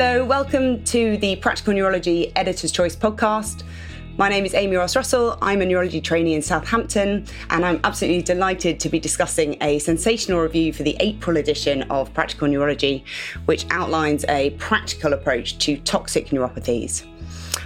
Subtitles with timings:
[0.00, 3.64] Hello, welcome to the Practical Neurology Editor's Choice podcast.
[4.16, 5.36] My name is Amy Ross Russell.
[5.42, 10.38] I'm a neurology trainee in Southampton, and I'm absolutely delighted to be discussing a sensational
[10.38, 13.04] review for the April edition of Practical Neurology,
[13.46, 17.04] which outlines a practical approach to toxic neuropathies.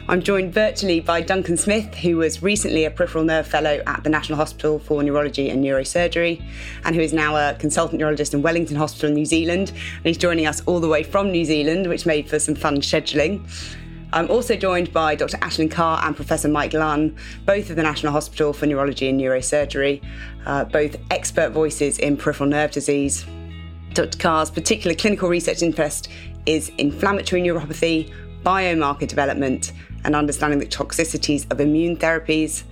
[0.09, 4.11] I'm joined virtually by Duncan Smyth, who was recently a peripheral nerve fellow at the
[4.11, 6.43] National Hospital for Neurology and Neurosurgery,
[6.85, 9.71] and who is now a consultant neurologist in Wellington Hospital in New Zealand.
[9.71, 12.79] And he's joining us all the way from New Zealand, which made for some fun
[12.79, 13.49] scheduling.
[14.14, 15.39] I'm also joined by Dr.
[15.39, 17.16] Aisling Carr and Professor Mike Lunn,
[17.46, 20.02] both of the National Hospital for Neurology and Neurosurgery,
[20.44, 23.24] uh, both expert voices in peripheral nerve disease.
[23.94, 24.18] Dr.
[24.18, 26.08] Carr's particular clinical research interest
[26.44, 28.13] is inflammatory neuropathy,
[28.44, 29.72] biomarker development,
[30.04, 32.64] and understanding the toxicities of immune therapies.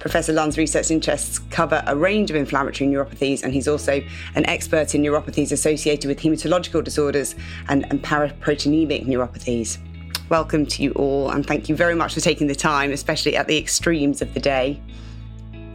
[0.00, 4.00] Professor Lunn's research interests cover a range of inflammatory neuropathies, and he's also
[4.34, 7.34] an expert in neuropathies associated with hematological disorders
[7.68, 9.78] and, and paraproteinemic neuropathies
[10.28, 13.46] welcome to you all, and thank you very much for taking the time, especially at
[13.46, 14.80] the extremes of the day.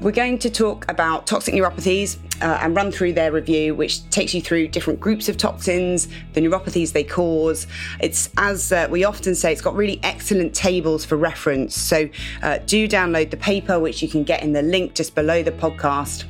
[0.04, 4.34] We're going to talk about toxic neuropathies uh, and run through their review, which takes
[4.34, 7.68] you through different groups of toxins, the neuropathies they cause.
[8.02, 11.80] It's, as uh, we often say, it's got really excellent tables for reference.
[11.80, 12.10] So
[12.42, 15.54] uh, do download the paper, which you can get in the link just below the
[15.54, 16.26] podcast.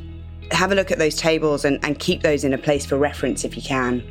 [0.51, 3.43] Have a look at those tables and, and keep those in a place for reference
[3.43, 4.03] if you can.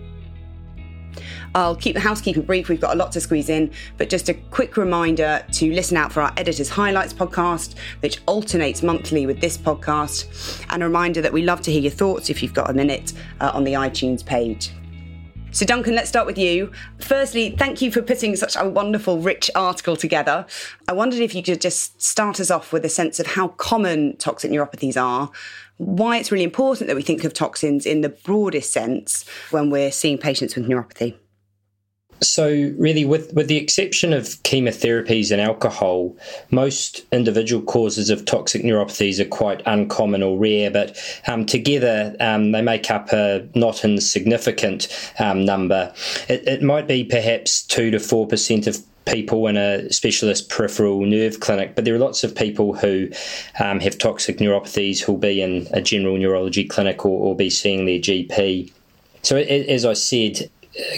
[1.55, 2.69] I'll keep the housekeeping brief.
[2.69, 6.11] We've got a lot to squeeze in, but just a quick reminder to listen out
[6.11, 10.65] for our Editor's Highlights podcast, which alternates monthly with this podcast.
[10.71, 13.13] And a reminder that we love to hear your thoughts if you've got a minute
[13.41, 14.73] uh, on the iTunes page.
[15.51, 16.73] So, Duncan, let's start with you.
[16.99, 20.47] Firstly, thank you for putting such a wonderful, rich article together.
[20.89, 24.17] I wondered if you could just start us off with a sense of how common
[24.17, 25.31] toxic neuropathies are,
[25.77, 29.93] why it's really important that we think of toxins in the broadest sense when we're
[29.93, 31.19] seeing patients with neuropathy.
[32.21, 36.17] So, really, with, with the exception of chemotherapies and alcohol,
[36.51, 40.97] most individual causes of toxic neuropathies are quite uncommon or rare, but
[41.27, 45.93] um, together um, they make up a not insignificant um, number.
[46.29, 51.41] It, it might be perhaps 2 to 4% of people in a specialist peripheral nerve
[51.41, 53.09] clinic, but there are lots of people who
[53.59, 57.85] um, have toxic neuropathies who'll be in a general neurology clinic or, or be seeing
[57.85, 58.71] their GP.
[59.23, 60.51] So, as I said,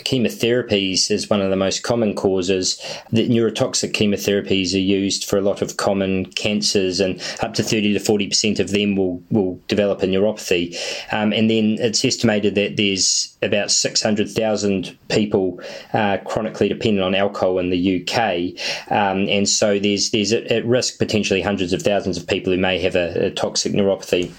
[0.05, 2.81] chemotherapies is one of the most common causes.
[3.11, 7.95] The neurotoxic chemotherapies are used for a lot of common cancers, and up to 30
[7.95, 10.77] to 40 percent of them will, will develop a neuropathy.
[11.12, 15.61] Um, and then it's estimated that there's about 600,000 people
[15.93, 20.99] uh, chronically dependent on alcohol in the UK, um, and so there's there's at risk
[20.99, 24.33] potentially hundreds of thousands of people who may have a, a toxic neuropathy.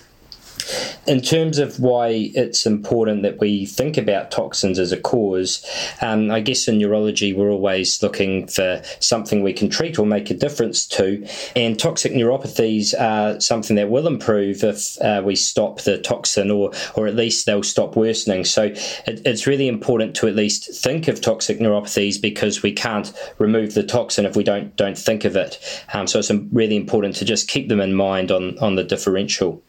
[1.07, 5.65] In terms of why it's important that we think about toxins as a cause,
[6.01, 10.31] um, I guess in neurology we're always looking for something we can treat or make
[10.31, 15.81] a difference to, and toxic neuropathies are something that will improve if uh, we stop
[15.81, 18.45] the toxin, or or at least they'll stop worsening.
[18.45, 23.13] So it, it's really important to at least think of toxic neuropathies because we can't
[23.37, 25.59] remove the toxin if we don't don't think of it.
[25.93, 29.61] Um, so it's really important to just keep them in mind on on the differential.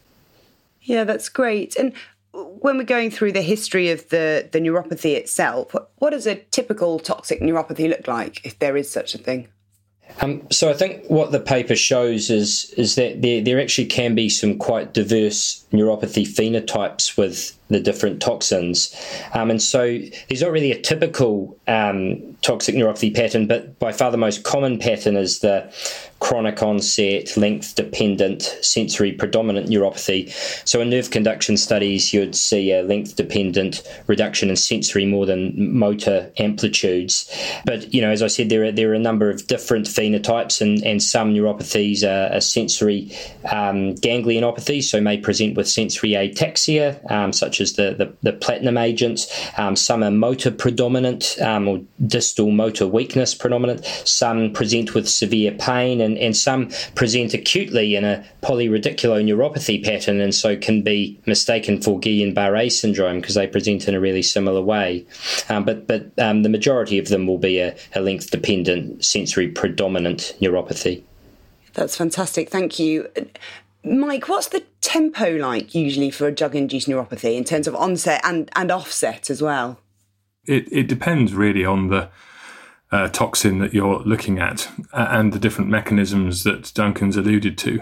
[0.87, 1.75] Yeah, that's great.
[1.75, 1.93] And
[2.31, 6.97] when we're going through the history of the, the neuropathy itself, what does a typical
[6.97, 9.49] toxic neuropathy look like, if there is such a thing?
[10.21, 14.15] Um, so I think what the paper shows is is that there, there actually can
[14.15, 18.95] be some quite diverse neuropathy phenotypes with the different toxins.
[19.33, 24.11] Um, and so there's not really a typical um, toxic neuropathy pattern, but by far
[24.11, 25.71] the most common pattern is the
[26.19, 30.31] chronic onset, length dependent, sensory predominant neuropathy.
[30.67, 35.53] So in nerve conduction studies, you'd see a length dependent reduction in sensory more than
[35.77, 37.29] motor amplitudes.
[37.65, 40.61] But, you know, as I said, there are, there are a number of different phenotypes,
[40.61, 43.11] and, and some neuropathies are, are sensory
[43.51, 48.37] um, ganglionopathies, so may present with sensory ataxia, um, such such as the, the, the
[48.37, 49.27] platinum agents.
[49.57, 53.85] Um, some are motor predominant um, or distal motor weakness predominant.
[54.05, 60.33] Some present with severe pain, and, and some present acutely in a polyradiculoneuropathy pattern, and
[60.33, 64.61] so can be mistaken for Guillain Barre syndrome because they present in a really similar
[64.61, 65.05] way.
[65.49, 69.47] Um, but but um, the majority of them will be a, a length dependent sensory
[69.47, 71.03] predominant neuropathy.
[71.73, 72.49] That's fantastic.
[72.49, 73.07] Thank you.
[73.87, 78.21] Mike, what's the tempo like usually for a drug induced neuropathy in terms of onset
[78.23, 79.79] and, and offset as well?
[80.45, 82.09] It, it depends really on the
[82.91, 87.81] uh, toxin that you're looking at and the different mechanisms that Duncan's alluded to.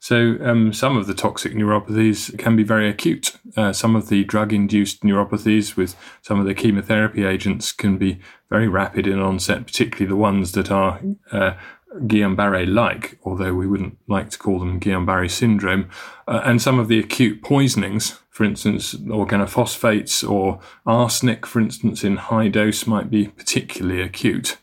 [0.00, 3.38] So um, some of the toxic neuropathies can be very acute.
[3.56, 8.20] Uh, some of the drug-induced neuropathies with some of the chemotherapy agents can be
[8.50, 11.00] very rapid in onset, particularly the ones that are
[11.32, 11.54] uh,
[11.94, 15.88] Guillain-Barré like, although we wouldn't like to call them Guillain-Barré syndrome.
[16.26, 22.16] Uh, and some of the acute poisonings, for instance, organophosphates or arsenic, for instance, in
[22.16, 24.58] high dose might be particularly acute.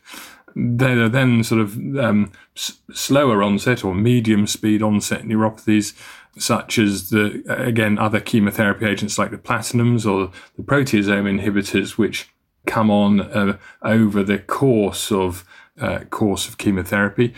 [0.54, 5.94] They are then sort of um, s- slower onset or medium speed onset neuropathies,
[6.38, 12.28] such as the, again, other chemotherapy agents like the platinums or the proteasome inhibitors, which
[12.66, 15.44] come on uh, over the course of
[15.80, 17.34] uh, course of chemotherapy.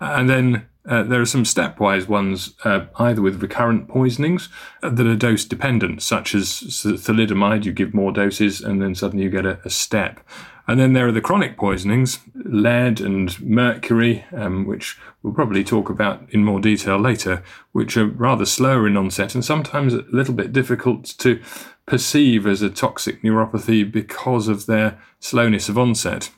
[0.00, 4.48] And then uh, there are some stepwise ones, uh, either with recurrent poisonings
[4.82, 9.24] uh, that are dose dependent, such as thalidomide, you give more doses and then suddenly
[9.24, 10.20] you get a, a step.
[10.68, 15.88] And then there are the chronic poisonings, lead and mercury, um, which we'll probably talk
[15.88, 20.34] about in more detail later, which are rather slower in onset and sometimes a little
[20.34, 21.40] bit difficult to
[21.86, 26.30] perceive as a toxic neuropathy because of their slowness of onset.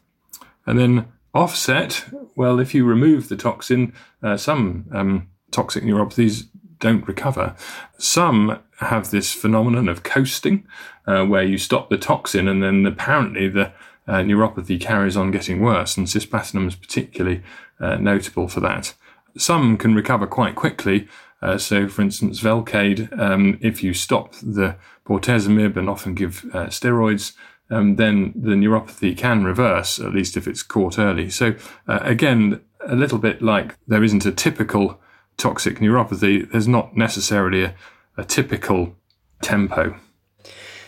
[0.67, 1.07] And then
[1.39, 2.05] Offset,
[2.35, 3.93] well, if you remove the toxin,
[4.25, 6.49] uh, some um, toxic neuropathies
[6.81, 7.55] don't recover.
[7.97, 10.67] Some have this phenomenon of coasting,
[11.07, 13.67] uh, where you stop the toxin and then apparently the
[14.09, 17.45] uh, neuropathy carries on getting worse, and cisplatinum is particularly
[17.79, 18.95] uh, notable for that.
[19.37, 21.07] Some can recover quite quickly.
[21.41, 24.75] Uh, so, for instance, Velcade, um, if you stop the
[25.07, 27.35] bortezomib and often give uh, steroids,
[27.71, 31.31] um, then the neuropathy can reverse, at least if it's caught early.
[31.31, 31.55] So,
[31.87, 35.01] uh, again, a little bit like there isn't a typical
[35.37, 37.75] toxic neuropathy, there's not necessarily a,
[38.17, 38.97] a typical
[39.43, 39.97] tempo.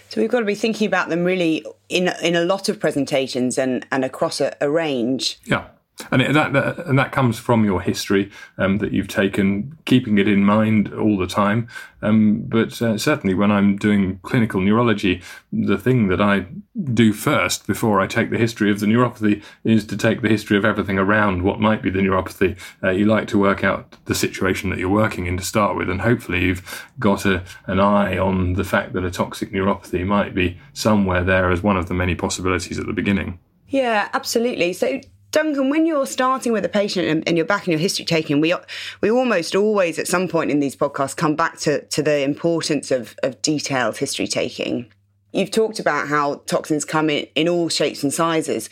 [0.08, 3.58] So we've got to be thinking about them really in in a lot of presentations
[3.58, 5.38] and and across a, a range.
[5.44, 5.68] Yeah
[6.10, 10.28] and that, that, and that comes from your history um, that you've taken, keeping it
[10.28, 11.68] in mind all the time.
[12.02, 16.46] Um, but uh, certainly, when I'm doing clinical neurology, the thing that I
[16.94, 20.56] do first before I take the history of the neuropathy is to take the history
[20.56, 22.58] of everything around what might be the neuropathy.
[22.82, 25.90] Uh, you like to work out the situation that you're working in to start with,
[25.90, 30.34] and hopefully, you've got a, an eye on the fact that a toxic neuropathy might
[30.34, 33.38] be somewhere there as one of the many possibilities at the beginning.
[33.68, 34.72] Yeah, absolutely.
[34.72, 35.00] So
[35.32, 38.40] Duncan, when you're starting with a patient and, and, you're back in your history taking,
[38.40, 38.54] we
[39.00, 42.90] we almost always at some point in these podcasts come back to, to the importance
[42.90, 44.90] of, of detailed history taking.
[45.32, 48.68] You've talked about how toxins come in, in all shapes and sizes.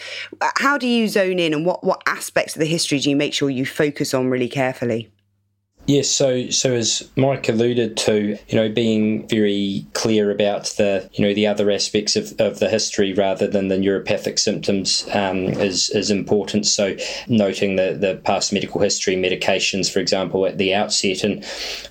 [0.57, 3.33] How do you zone in and what, what aspects of the history do you make
[3.33, 5.13] sure you focus on really carefully?
[5.89, 11.27] Yes, so so as Mike alluded to, you know, being very clear about the you
[11.27, 15.89] know the other aspects of, of the history rather than the neuropathic symptoms um, is
[15.89, 16.67] is important.
[16.67, 16.95] So
[17.27, 21.43] noting the the past medical history, medications, for example, at the outset, and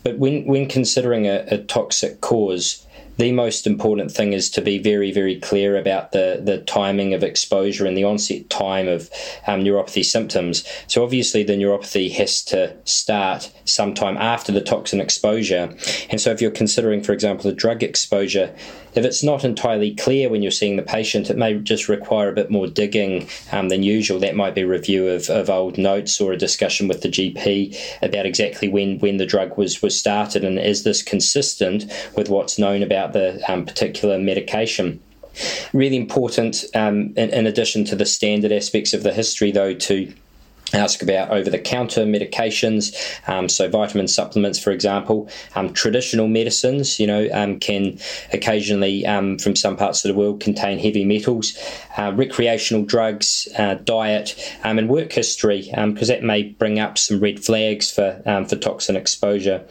[0.03, 2.86] but when when considering a, a toxic cause
[3.17, 7.23] the most important thing is to be very, very clear about the, the timing of
[7.23, 9.09] exposure and the onset time of
[9.45, 10.63] um, neuropathy symptoms.
[10.87, 15.75] So, obviously, the neuropathy has to start sometime after the toxin exposure.
[16.09, 18.55] And so, if you're considering, for example, a drug exposure,
[18.97, 22.33] if it's not entirely clear when you're seeing the patient, it may just require a
[22.33, 24.19] bit more digging um, than usual.
[24.19, 28.25] That might be review of, of old notes or a discussion with the GP about
[28.25, 32.81] exactly when, when the drug was, was started and is this consistent with what's known
[32.81, 34.99] about the um, particular medication.
[35.73, 40.11] Really important um, in, in, addition to the standard aspects of the history though to
[40.73, 42.95] ask about over the counter medications,
[43.27, 45.29] um, so vitamin supplements, for example.
[45.55, 47.99] Um, traditional medicines, you know, um, can
[48.33, 51.57] occasionally, um, from some parts of the world, contain heavy metals.
[51.97, 56.97] Uh, recreational drugs, uh, diet, um, and work history, because um, that may bring up
[56.97, 59.63] some red flags for for toxin exposure.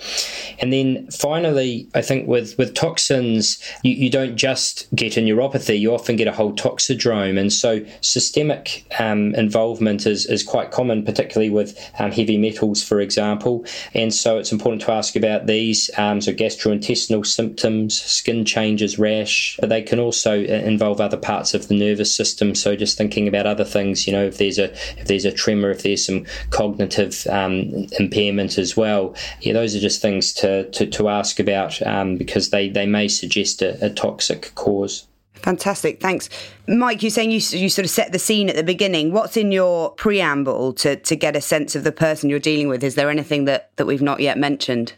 [0.58, 5.78] And then finally, I think with with toxins, you, you don't just get a neuropathy;
[5.78, 11.05] you often get a whole toxidrome, and so systemic involvement is is quite common common,
[11.05, 13.64] particularly with um, heavy metals, for example.
[13.93, 15.90] And so it's important to ask about these.
[15.99, 19.57] Um, so gastrointestinal symptoms, skin changes, rash.
[19.61, 22.55] but They can also uh, involve other parts of the nervous system.
[22.55, 25.71] So just thinking about other things, you know, if there's a if there's a tremor,
[25.71, 29.14] if there's some cognitive um, impairment as well.
[29.40, 33.09] Yeah, those are just things to to, to ask about um, because they they may
[33.09, 35.07] suggest a, a toxic cause.
[35.43, 36.28] Fantastic, thanks,
[36.66, 37.02] Mike.
[37.02, 39.12] You're saying you you sort of set the scene at the beginning.
[39.12, 42.83] What's in your preamble to to get a sense of the person you're dealing with?
[42.83, 44.95] Is there anything that that we've not yet mentioned?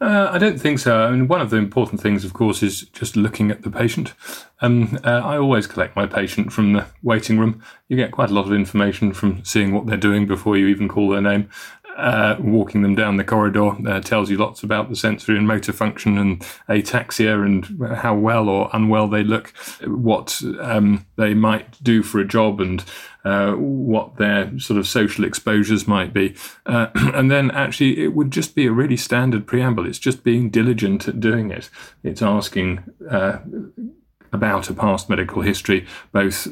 [0.00, 0.96] Uh, I don't think so.
[0.96, 4.14] I mean, one of the important things, of course, is just looking at the patient.
[4.62, 7.62] Um, uh, I always collect my patient from the waiting room.
[7.88, 10.88] You get quite a lot of information from seeing what they're doing before you even
[10.88, 11.50] call their name.
[12.00, 15.72] Uh, walking them down the corridor uh, tells you lots about the sensory and motor
[15.72, 19.52] function and ataxia and how well or unwell they look,
[19.84, 22.84] what um, they might do for a job, and
[23.24, 26.34] uh, what their sort of social exposures might be.
[26.66, 29.86] Uh, and then actually, it would just be a really standard preamble.
[29.86, 31.70] It's just being diligent at doing it.
[32.02, 33.38] It's asking uh,
[34.32, 36.48] about a past medical history, both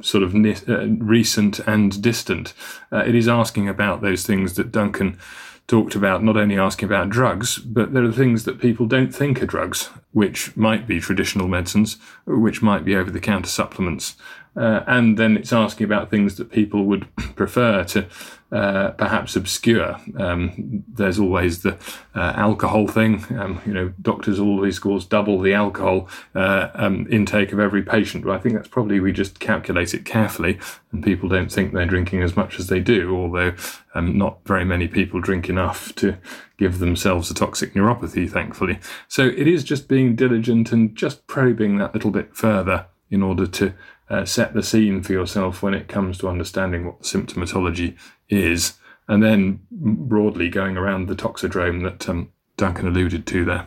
[0.00, 2.54] sort of uh, recent and distant.
[2.92, 5.18] Uh, it is asking about those things that Duncan
[5.66, 9.42] talked about, not only asking about drugs, but there are things that people don't think
[9.42, 14.16] are drugs, which might be traditional medicines, which might be over the counter supplements.
[14.56, 18.06] Uh, and then it's asking about things that people would prefer to
[18.52, 19.96] uh, perhaps obscure.
[20.16, 21.76] Um, there's always the
[22.14, 23.24] uh, alcohol thing.
[23.36, 28.24] Um, you know, doctors always cause double the alcohol uh, um, intake of every patient.
[28.24, 30.60] But I think that's probably we just calculate it carefully,
[30.92, 33.16] and people don't think they're drinking as much as they do.
[33.16, 33.54] Although
[33.94, 36.16] um, not very many people drink enough to
[36.56, 38.78] give themselves a toxic neuropathy, thankfully.
[39.08, 43.46] So it is just being diligent and just probing that little bit further in order
[43.46, 43.74] to
[44.08, 47.96] uh, set the scene for yourself when it comes to understanding what the symptomatology
[48.28, 48.74] is,
[49.08, 53.66] and then broadly going around the toxidrome that um, Duncan alluded to there.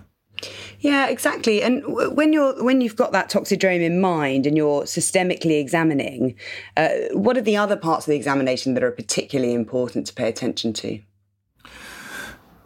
[0.79, 1.62] Yeah, exactly.
[1.62, 1.84] And
[2.15, 6.36] when you're when you've got that toxidrome in mind and you're systemically examining,
[6.77, 10.29] uh, what are the other parts of the examination that are particularly important to pay
[10.29, 11.00] attention to?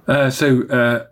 [0.05, 1.05] Uh, so, uh,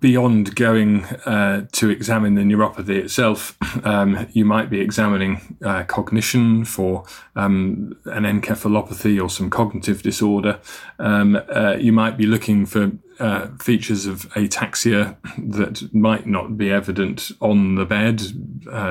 [0.00, 3.56] beyond going uh, to examine the neuropathy itself,
[3.86, 7.04] um, you might be examining uh, cognition for
[7.36, 10.58] um, an encephalopathy or some cognitive disorder.
[10.98, 16.72] Um, uh, you might be looking for uh, features of ataxia that might not be
[16.72, 18.22] evident on the bed.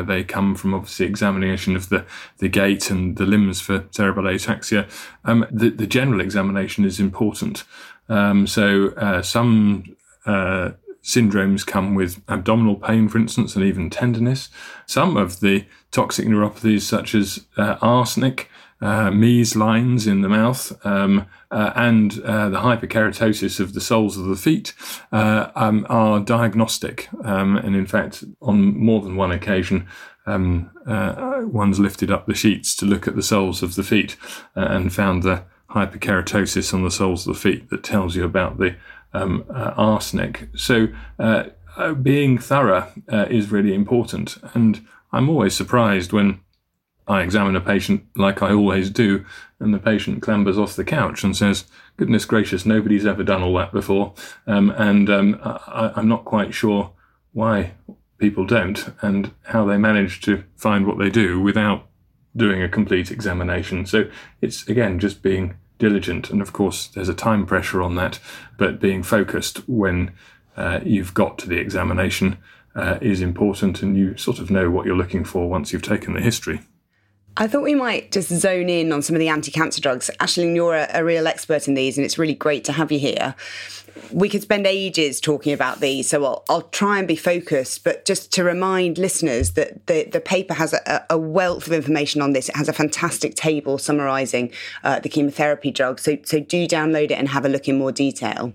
[0.07, 2.05] they come from obviously examination of the,
[2.37, 4.89] the gait and the limbs for cerebral ataxia.
[5.25, 7.65] Um, the, the general examination is important.
[8.11, 14.49] Um, so uh, some uh, syndromes come with abdominal pain, for instance, and even tenderness.
[14.85, 18.49] Some of the toxic neuropathies, such as uh, arsenic,
[18.81, 19.11] uh,
[19.55, 24.35] lines in the mouth, um, uh, and uh, the hyperkeratosis of the soles of the
[24.35, 24.73] feet
[25.11, 27.07] uh, um, are diagnostic.
[27.23, 29.87] Um, and in fact, on more than one occasion,
[30.25, 34.17] um, uh, one's lifted up the sheets to look at the soles of the feet
[34.55, 38.75] and found the hyperkeratosis on the soles of the feet that tells you about the
[39.13, 40.49] um, uh, arsenic.
[40.55, 40.87] So
[41.19, 41.45] uh,
[41.77, 44.37] uh, being thorough uh, is really important.
[44.53, 46.39] And I'm always surprised when
[47.07, 49.25] I examine a patient like I always do,
[49.59, 51.65] and the patient clambers off the couch and says,
[51.97, 54.13] Goodness gracious, nobody's ever done all that before.
[54.47, 56.91] Um, and um, I, I'm not quite sure
[57.33, 57.73] why
[58.17, 61.87] people don't and how they manage to find what they do without
[62.35, 63.85] doing a complete examination.
[63.85, 64.09] So
[64.41, 68.19] it's again just being diligent, and of course there's a time pressure on that,
[68.55, 70.11] but being focused when
[70.55, 72.37] uh, you've got to the examination
[72.75, 76.13] uh, is important, and you sort of know what you're looking for once you've taken
[76.13, 76.61] the history.
[77.37, 80.09] I thought we might just zone in on some of the anti cancer drugs.
[80.19, 82.99] Aisling, you're a, a, real expert in these, and it's really great to have you
[82.99, 83.35] here
[84.11, 87.83] we could spend ages talking about these, so I'll, I'll, try and be focused.
[87.83, 92.21] But just to remind listeners that the, the paper has a, a wealth of information
[92.21, 92.49] on this.
[92.49, 94.51] It has a fantastic table summarising
[94.83, 96.03] uh, the chemotherapy drugs.
[96.03, 98.53] So, so do download it and have a look in more detail.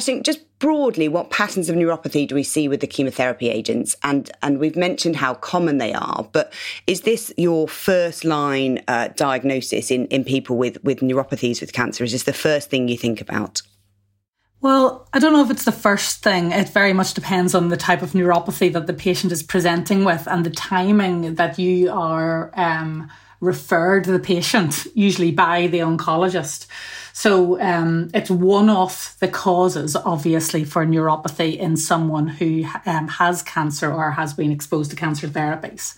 [0.00, 3.94] Think just broadly, what patterns of neuropathy do we see with the chemotherapy agents?
[4.02, 6.54] And and we've mentioned how common they are, but
[6.86, 12.02] is this your first line uh, diagnosis in, in people with, with neuropathies with cancer?
[12.02, 13.60] Is this the first thing you think about?
[14.62, 16.50] Well, I don't know if it's the first thing.
[16.50, 20.26] It very much depends on the type of neuropathy that the patient is presenting with
[20.26, 26.66] and the timing that you are um, referred the patient, usually by the oncologist.
[27.16, 33.40] So um, it's one of the causes, obviously, for neuropathy in someone who um, has
[33.40, 35.94] cancer or has been exposed to cancer therapies.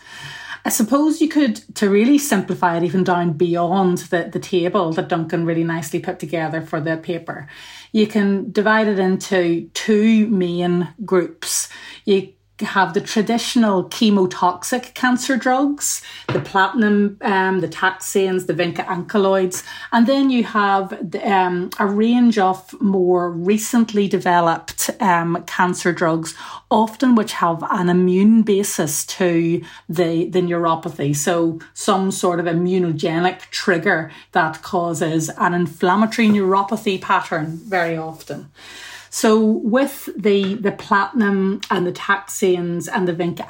[0.67, 5.09] I suppose you could, to really simplify it even down beyond the, the table that
[5.09, 7.49] Duncan really nicely put together for the paper,
[7.93, 11.71] you can divide it into two main groups.
[12.05, 19.63] You have the traditional chemotoxic cancer drugs, the platinum, um, the taxanes, the vinca alkaloids,
[19.93, 26.35] and then you have the, um, a range of more recently developed um, cancer drugs,
[26.71, 31.15] often which have an immune basis to the, the neuropathy.
[31.15, 38.51] So some sort of immunogenic trigger that causes an inflammatory neuropathy pattern very often.
[39.17, 43.47] So with the the platinum and the taxanes and the vinca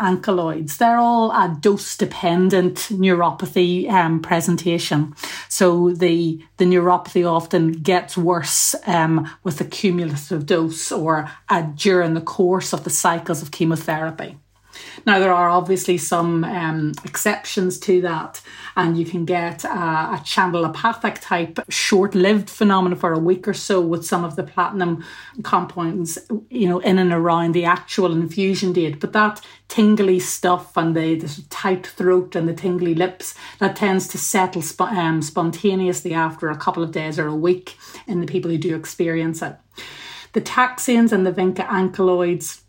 [0.79, 5.17] they're all a dose dependent neuropathy um, presentation.
[5.49, 12.15] So the the neuropathy often gets worse um, with a cumulative dose or uh, during
[12.15, 14.37] the course of the cycles of chemotherapy.
[15.07, 18.41] Now, there are obviously some um, exceptions to that,
[18.77, 23.55] and you can get a, a channelopathic type short lived phenomenon for a week or
[23.55, 25.05] so with some of the platinum
[25.43, 26.19] compounds,
[26.51, 29.01] you know, in and around the actual infusion date.
[29.01, 34.09] But that tingly stuff and the, the tight throat and the tingly lips, that tends
[34.09, 38.27] to settle sp- um, spontaneously after a couple of days or a week in the
[38.27, 39.57] people who do experience it.
[40.33, 42.63] The taxanes and the vinca alkaloids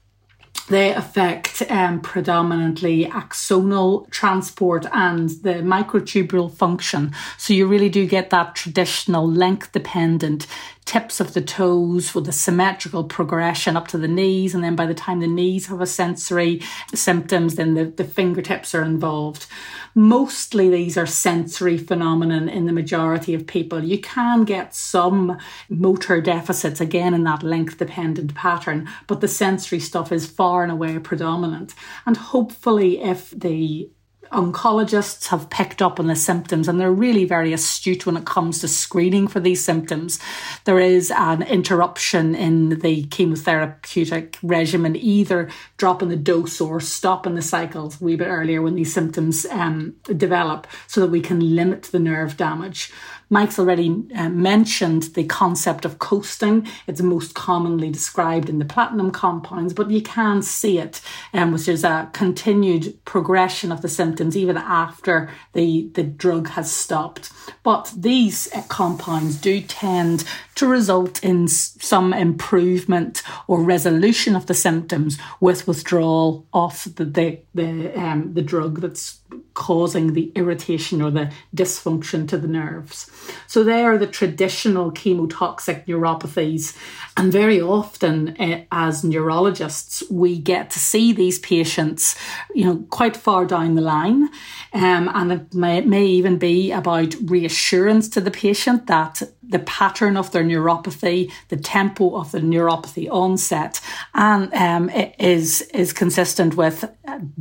[0.67, 7.13] they affect um, predominantly axonal transport and the microtubule function.
[7.37, 10.47] So you really do get that traditional length dependent
[10.87, 14.55] tips of the toes with a symmetrical progression up to the knees.
[14.55, 16.61] And then by the time the knees have a sensory
[16.95, 19.47] symptoms, then the, the fingertips are involved.
[19.93, 23.83] Mostly these are sensory phenomenon in the majority of people.
[23.83, 25.37] You can get some
[25.69, 30.71] motor deficits again in that length dependent pattern, but the sensory stuff is far and
[30.71, 31.75] away predominant.
[32.05, 33.89] And hopefully if the
[34.31, 38.59] oncologists have picked up on the symptoms and they're really very astute when it comes
[38.59, 40.19] to screening for these symptoms.
[40.65, 47.41] There is an interruption in the chemotherapeutic regimen, either dropping the dose or stopping the
[47.41, 51.83] cycles a wee bit earlier when these symptoms um, develop so that we can limit
[51.83, 52.91] the nerve damage.
[53.29, 56.65] Mike's already uh, mentioned the concept of coasting.
[56.87, 61.01] It's most commonly described in the platinum compounds, but you can see it,
[61.33, 66.71] um, which is a continued progression of the symptoms even after the, the drug has
[66.71, 67.31] stopped.
[67.63, 70.25] But these compounds do tend
[70.57, 77.39] to result in some improvement or resolution of the symptoms with withdrawal of the the
[77.53, 79.21] the, um, the drug that's
[79.53, 83.09] causing the irritation or the dysfunction to the nerves.
[83.47, 86.77] So they are the traditional chemotoxic neuropathies,
[87.17, 92.15] and very often uh, as neurologists we get to see these patients,
[92.53, 94.29] you know, quite far down the line,
[94.73, 100.17] um, and it may, may even be about reassurance to the patient that the pattern
[100.17, 103.81] of their neuropathy, the tempo of the neuropathy onset,
[104.13, 106.85] and um, is is consistent with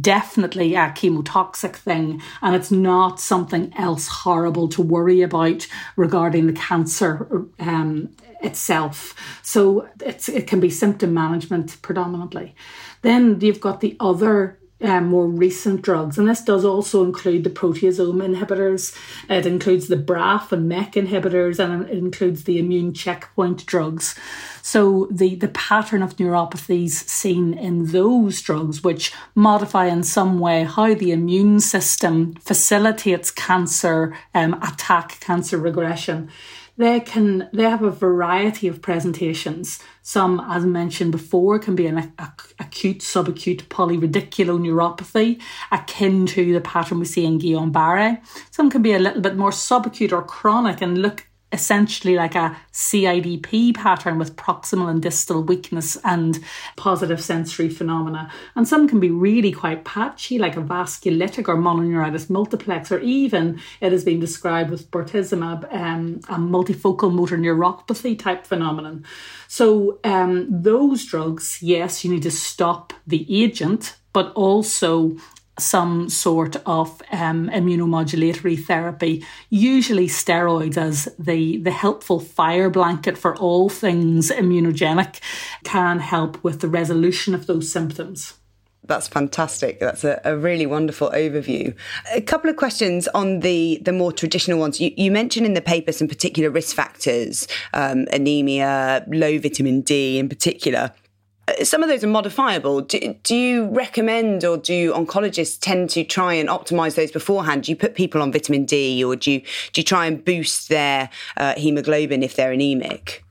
[0.00, 5.66] definitely a chemotoxic thing, and it's not something else horrible to worry about
[5.96, 8.08] regarding the cancer um,
[8.42, 9.14] itself.
[9.42, 12.54] So it's it can be symptom management predominantly.
[13.02, 17.50] Then you've got the other um, more recent drugs, and this does also include the
[17.50, 18.94] proteasome inhibitors.
[19.28, 24.14] It includes the BRAF and MEK inhibitors, and it includes the immune checkpoint drugs.
[24.62, 30.64] So the the pattern of neuropathies seen in those drugs, which modify in some way
[30.64, 36.30] how the immune system facilitates cancer um, attack, cancer regression
[36.76, 39.80] they can they have a variety of presentations.
[40.02, 42.12] Some, as mentioned before, can be an
[42.58, 45.40] acute, subacute polyradiculoneuropathy,
[45.72, 48.20] akin to the pattern we see in Guillain-Barré.
[48.50, 52.56] Some can be a little bit more subacute or chronic and look essentially like a
[52.72, 56.42] CIDP pattern with proximal and distal weakness and
[56.76, 58.30] positive sensory phenomena.
[58.56, 63.60] And some can be really quite patchy, like a vasculitic or mononeuritis multiplex, or even
[63.80, 69.04] it has been described with bortezomib, um, a multifocal motor neuropathy type phenomenon.
[69.46, 75.16] So um, those drugs, yes, you need to stop the agent, but also
[75.58, 83.36] some sort of um, immunomodulatory therapy, usually steroids as the, the helpful fire blanket for
[83.36, 85.20] all things immunogenic,
[85.64, 88.34] can help with the resolution of those symptoms.
[88.86, 89.80] That's fantastic.
[89.80, 91.74] That's a, a, really wonderful overview.
[92.14, 94.80] A couple of questions on the the more traditional ones.
[94.80, 100.20] You, you mentioned in the paper some particular risk factors, um, anemia, low vitamin D
[100.20, 100.92] in particular
[101.62, 102.80] some of those are modifiable.
[102.80, 107.64] Do, do, you recommend or do oncologists tend to try and optimize those beforehand?
[107.64, 109.40] Do you put people on vitamin D or do you,
[109.72, 113.25] do you try and boost their uh, hemoglobin if they're anemic?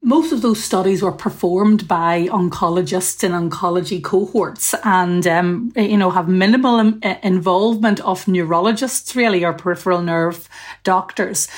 [0.00, 6.10] Most of those studies were performed by oncologists in oncology cohorts and, um, you know,
[6.10, 10.48] have minimal uh, involvement of neurologists really or peripheral nerve
[10.84, 11.48] doctors.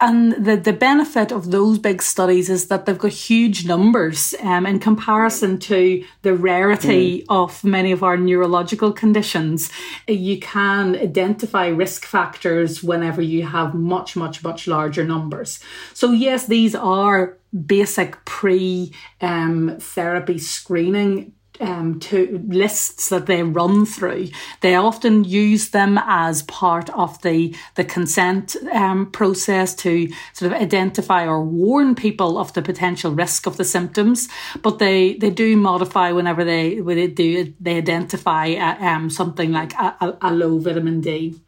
[0.00, 4.64] And the, the benefit of those big studies is that they've got huge numbers um,
[4.64, 7.24] in comparison to the rarity mm.
[7.28, 9.70] of many of our neurological conditions.
[10.08, 15.60] You can identify risk factors whenever you have much, much, much larger numbers.
[15.92, 17.36] So yes, these are
[17.66, 24.28] basic pre um, therapy screening um, to lists that they run through.
[24.60, 30.60] They often use them as part of the the consent um, process to sort of
[30.60, 34.28] identify or warn people of the potential risk of the symptoms.
[34.62, 39.52] But they they do modify whenever they when they do they identify uh, um, something
[39.52, 41.38] like a, a, a low vitamin D.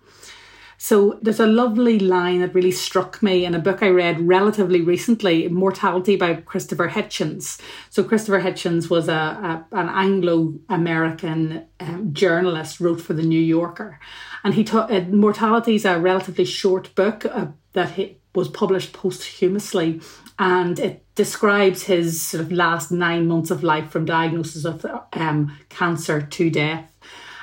[0.83, 4.81] So there's a lovely line that really struck me in a book I read relatively
[4.81, 7.61] recently, Mortality by Christopher Hitchens.
[7.89, 14.01] So Christopher Hitchens was a, a an Anglo-American um, journalist, wrote for the New Yorker,
[14.43, 18.93] and he taught uh, Mortality is a relatively short book uh, that he, was published
[18.93, 20.01] posthumously,
[20.41, 25.57] and it describes his sort of last nine months of life from diagnosis of um,
[25.69, 26.91] cancer to death,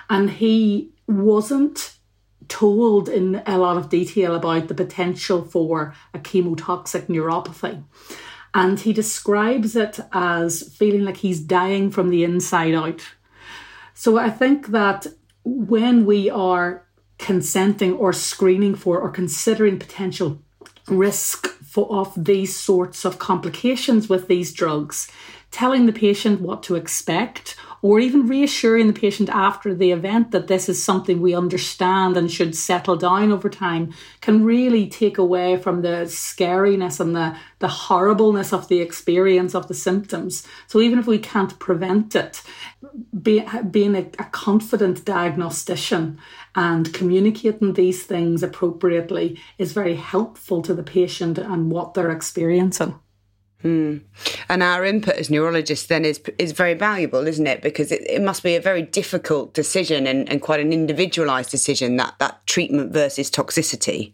[0.09, 1.98] and he wasn't
[2.49, 7.83] told in a lot of detail about the potential for a chemotoxic neuropathy.
[8.53, 13.01] And he describes it as feeling like he's dying from the inside out.
[13.93, 15.07] So I think that
[15.43, 16.85] when we are
[17.19, 20.41] consenting or screening for or considering potential
[20.87, 25.11] risk for, of these sorts of complications with these drugs,
[25.51, 30.47] telling the patient what to expect or even reassuring the patient after the event that
[30.47, 35.57] this is something we understand and should settle down over time can really take away
[35.57, 40.45] from the scariness and the, the horribleness of the experience of the symptoms.
[40.67, 42.41] So even if we can't prevent it,
[43.21, 46.19] be, being a, a confident diagnostician
[46.55, 52.99] and communicating these things appropriately is very helpful to the patient and what they're experiencing.
[53.63, 54.01] Mm.
[54.47, 57.61] And our input as neurologists then is is very valuable, isn't it?
[57.61, 61.97] Because it, it must be a very difficult decision and, and quite an individualized decision
[61.97, 64.13] that that treatment versus toxicity.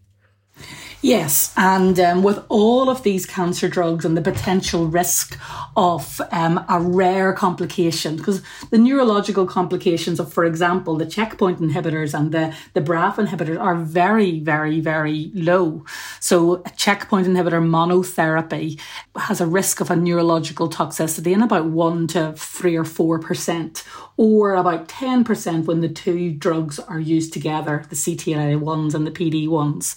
[1.06, 5.40] Yes, and um, with all of these cancer drugs and the potential risk
[5.78, 8.42] of um, a rare complication, because
[8.72, 13.76] the neurological complications of, for example, the checkpoint inhibitors and the, the BRAF inhibitors are
[13.76, 15.86] very, very, very low.
[16.20, 18.80] So, a checkpoint inhibitor monotherapy
[19.16, 23.84] has a risk of a neurological toxicity in about 1 to 3 or 4%,
[24.18, 29.96] or about 10% when the two drugs are used together, the CTLA1s and the PD1s.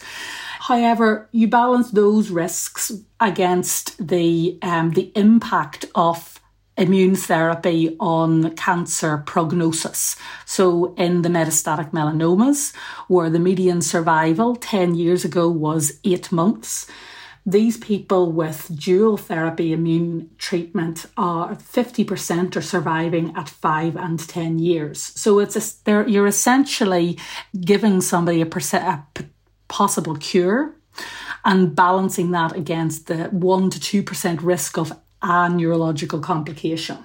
[0.68, 6.42] However, you balance those risks against the um, the impact of
[6.76, 10.16] immune therapy on cancer prognosis.
[10.44, 12.74] So, in the metastatic melanomas,
[13.06, 16.86] where the median survival 10 years ago was eight months,
[17.46, 24.58] these people with dual therapy immune treatment are 50% are surviving at five and 10
[24.58, 25.02] years.
[25.02, 27.18] So, it's a, you're essentially
[27.58, 29.24] giving somebody a, percent, a
[29.68, 30.74] possible cure
[31.44, 36.98] and balancing that against the 1 to 2% risk of a neurological complication.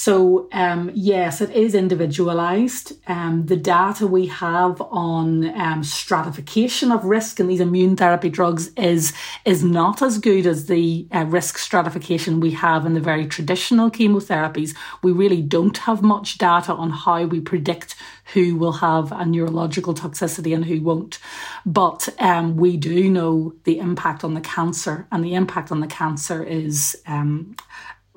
[0.00, 2.92] So, um, yes, it is individualized.
[3.08, 8.70] Um, the data we have on um, stratification of risk in these immune therapy drugs
[8.76, 9.12] is,
[9.44, 13.90] is not as good as the uh, risk stratification we have in the very traditional
[13.90, 14.72] chemotherapies.
[15.02, 17.96] We really don't have much data on how we predict
[18.34, 21.18] who will have a neurological toxicity and who won't.
[21.66, 25.88] But um, we do know the impact on the cancer, and the impact on the
[25.88, 27.56] cancer is um,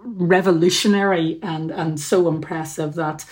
[0.04, 3.26] revolutionary and, and so impressive that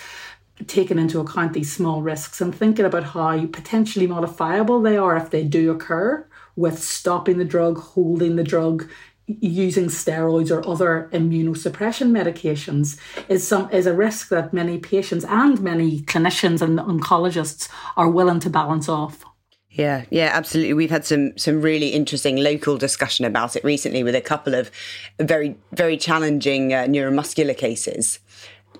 [0.67, 5.29] taking into account these small risks and thinking about how potentially modifiable they are if
[5.29, 8.89] they do occur with stopping the drug, holding the drug,
[9.39, 15.61] using steroids or other immunosuppression medications is some is a risk that many patients and
[15.61, 19.23] many clinicians and oncologists are willing to balance off.
[19.79, 20.73] Yeah, yeah, absolutely.
[20.73, 24.69] We've had some some really interesting local discussion about it recently with a couple of
[25.21, 28.19] very very challenging uh, neuromuscular cases.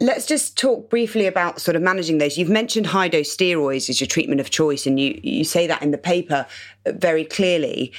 [0.02, 2.38] Let's just talk briefly about sort of managing those.
[2.38, 5.82] You've mentioned high dose steroids as your treatment of choice, and you you say that
[5.82, 6.46] in the paper
[6.86, 7.94] very clearly.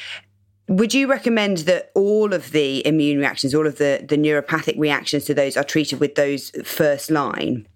[0.68, 5.24] Would you recommend that all of the immune reactions, all of the, the neuropathic reactions
[5.24, 7.66] to those are treated with those first line?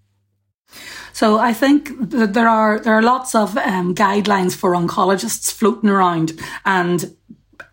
[1.14, 5.88] So I think that there are there are lots of um, guidelines for oncologists floating
[5.88, 6.32] around,
[6.64, 7.16] and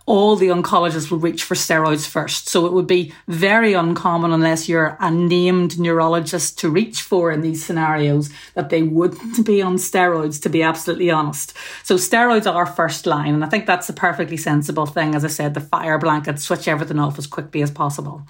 [0.05, 2.49] all the oncologists will reach for steroids first.
[2.49, 7.41] So it would be very uncommon unless you're a named neurologist to reach for in
[7.41, 11.53] these scenarios that they wouldn't be on steroids, to be absolutely honest.
[11.83, 13.33] So steroids are first line.
[13.33, 15.15] And I think that's a perfectly sensible thing.
[15.15, 18.23] As I said, the fire blanket, switch everything off as quickly as possible.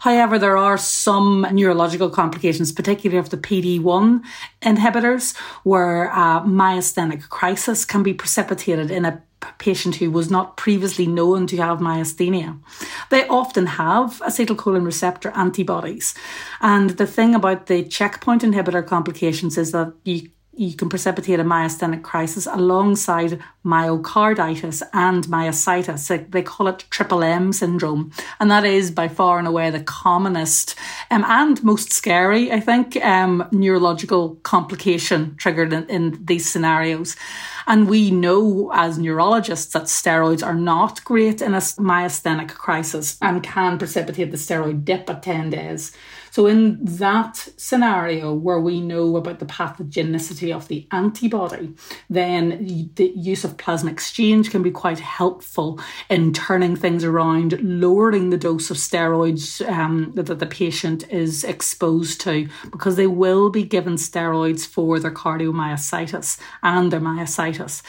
[0.00, 4.22] However, there are some neurological complications, particularly of the PD1
[4.62, 9.22] inhibitors, where a myasthenic crisis can be precipitated in a
[9.58, 12.58] patient who was not previously known to have myasthenia.
[13.10, 16.14] They often have acetylcholine receptor antibodies.
[16.60, 21.44] And the thing about the checkpoint inhibitor complications is that you you can precipitate a
[21.44, 26.30] myasthenic crisis alongside myocarditis and myositis.
[26.30, 28.12] They call it triple M syndrome.
[28.40, 30.74] And that is by far and away the commonest
[31.10, 37.14] um, and most scary, I think, um, neurological complication triggered in, in these scenarios.
[37.66, 43.42] And we know as neurologists that steroids are not great in a myasthenic crisis and
[43.42, 45.92] can precipitate the steroid dip at 10 days.
[46.38, 51.74] So, in that scenario where we know about the pathogenicity of the antibody,
[52.08, 58.30] then the use of plasma exchange can be quite helpful in turning things around, lowering
[58.30, 63.64] the dose of steroids um, that the patient is exposed to, because they will be
[63.64, 67.82] given steroids for their cardiomyositis and their myositis.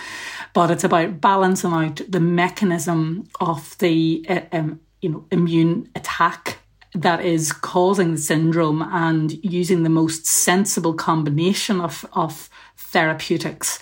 [0.55, 6.58] But it's about balancing out the mechanism of the uh, um, you know immune attack
[6.93, 13.77] that is causing the syndrome and using the most sensible combination of, of therapeutics.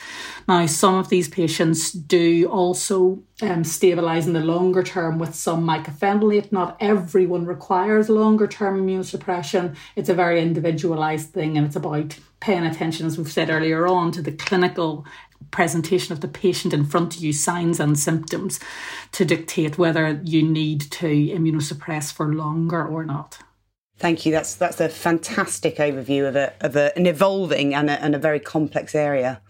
[0.48, 5.66] Now, some of these patients do also um, stabilise in the longer term with some
[5.66, 6.52] mycophenolate.
[6.52, 9.76] Not everyone requires longer term immunosuppression.
[9.96, 14.12] It's a very individualised thing and it's about paying attention, as we've said earlier on,
[14.12, 15.06] to the clinical
[15.52, 18.60] presentation of the patient in front of you, signs and symptoms,
[19.14, 23.40] to dictate whether you need to immunosuppress for longer or not.
[23.98, 24.32] Thank you.
[24.32, 28.20] That's that's a fantastic overview of a of a, an evolving and a, and a
[28.20, 29.42] very complex area.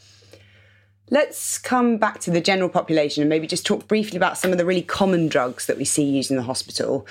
[1.10, 4.58] Let's come back to the general population and maybe just talk briefly about some of
[4.58, 7.08] the really common drugs that we see used in the hospital.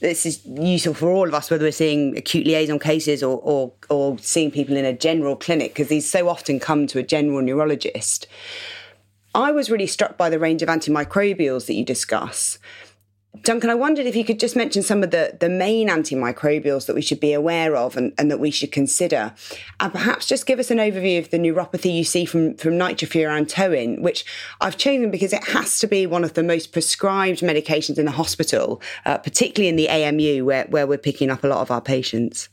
[0.00, 3.72] This is useful for all of us, whether we're seeing acute liaison cases or, or,
[3.88, 7.40] or seeing people in a general clinic, because these so often come to a general
[7.40, 8.26] neurologist.
[9.34, 12.58] I was really struck by the range of antimicrobials that you discuss.
[13.42, 16.94] Duncan, I wondered if you could just mention some of the, the main antimicrobials that
[16.94, 19.34] we should be aware of and, and that we should consider.
[19.80, 24.00] And perhaps just give us an overview of the neuropathy you see from, from nitrofurantoin,
[24.00, 24.24] which
[24.60, 28.12] I've chosen because it has to be one of the most prescribed medications in the
[28.12, 31.82] hospital, uh, particularly in the AMU where, where we're picking up a lot of our
[31.82, 32.48] patients.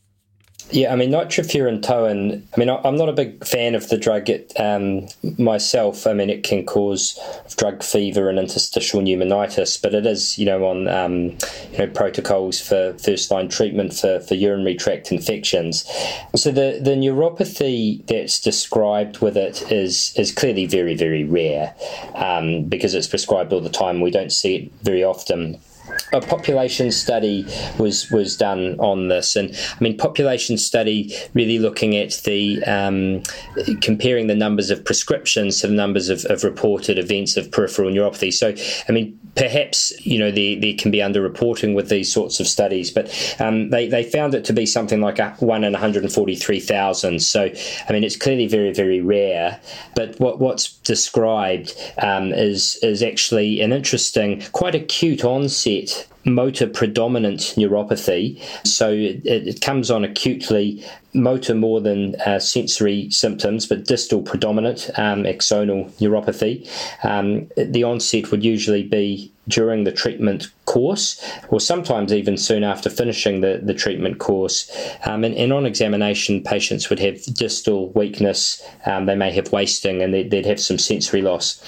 [0.71, 4.51] Yeah, I mean, nitrofurantoin, I mean, I'm not a big fan of the drug it,
[4.59, 6.07] um, myself.
[6.07, 7.19] I mean, it can cause
[7.55, 11.37] drug fever and interstitial pneumonitis, but it is, you know, on, um,
[11.71, 15.85] you know, protocols for first line treatment for, for urinary tract infections.
[16.35, 21.75] So the, the neuropathy that's described with it is, is clearly very, very rare
[22.15, 24.01] um, because it's prescribed all the time.
[24.01, 25.59] We don't see it very often
[26.13, 27.45] a population study
[27.77, 33.23] was was done on this, and I mean, population study really looking at the um,
[33.81, 38.31] comparing the numbers of prescriptions to the numbers of, of, reported events of peripheral neuropathy.
[38.31, 38.53] So,
[38.87, 42.91] I mean, perhaps you know there, there can be underreporting with these sorts of studies,
[42.91, 43.07] but
[43.39, 46.13] um, they they found it to be something like a one in one hundred and
[46.13, 47.21] forty three thousand.
[47.21, 47.49] So,
[47.89, 49.59] I mean, it's clearly very very rare.
[49.95, 55.74] But what what's described um, is is actually an interesting, quite acute onset
[56.25, 58.41] motor predominant neuropathy.
[58.65, 60.83] So it, it, comes on acutely
[61.13, 66.67] motor more than uh, sensory symptoms, but distal predominant um, axonal neuropathy.
[67.03, 72.89] Um, the onset would usually be during the treatment course, or sometimes even soon after
[72.89, 74.71] finishing the, the treatment course.
[75.05, 80.01] Um, and, and, on examination, patients would have distal weakness, um, they may have wasting,
[80.01, 81.61] and they'd, they'd, have some sensory loss.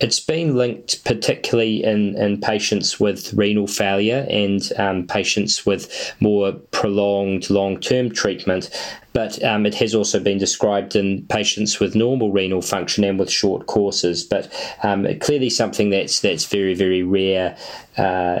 [0.00, 6.52] It's been linked particularly in, in patients with renal failure and um, patients with more
[6.52, 8.70] prolonged long term treatment
[9.12, 13.30] but um, it has also been described in patients with normal renal function and with
[13.30, 14.22] short courses.
[14.24, 17.56] But um, clearly, something that's that's very very rare,
[17.96, 18.40] uh,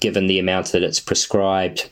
[0.00, 1.90] given the amount that it's prescribed.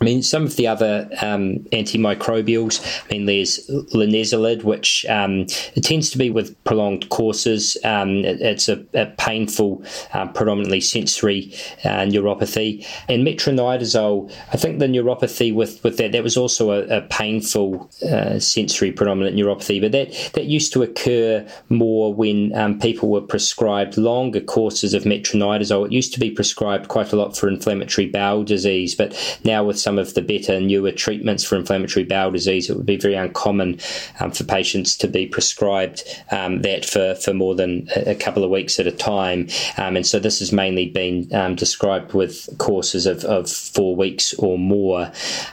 [0.00, 5.82] I mean, some of the other um, antimicrobials, I mean, there's linezolid, which um, it
[5.82, 7.76] tends to be with prolonged courses.
[7.84, 11.52] Um, it, it's a, a painful, um, predominantly sensory
[11.84, 12.86] uh, neuropathy.
[13.08, 17.90] And metronidazole, I think the neuropathy with, with that, that was also a, a painful
[18.08, 23.20] uh, sensory predominant neuropathy, but that, that used to occur more when um, people were
[23.20, 25.86] prescribed longer courses of metronidazole.
[25.86, 29.78] It used to be prescribed quite a lot for inflammatory bowel disease, but now with
[29.88, 33.80] some of the better, newer treatments for inflammatory bowel disease, it would be very uncommon
[34.20, 38.50] um, for patients to be prescribed um, that for, for more than a couple of
[38.50, 39.48] weeks at a time.
[39.78, 44.34] Um, and so this has mainly been um, described with courses of, of four weeks
[44.34, 45.10] or more.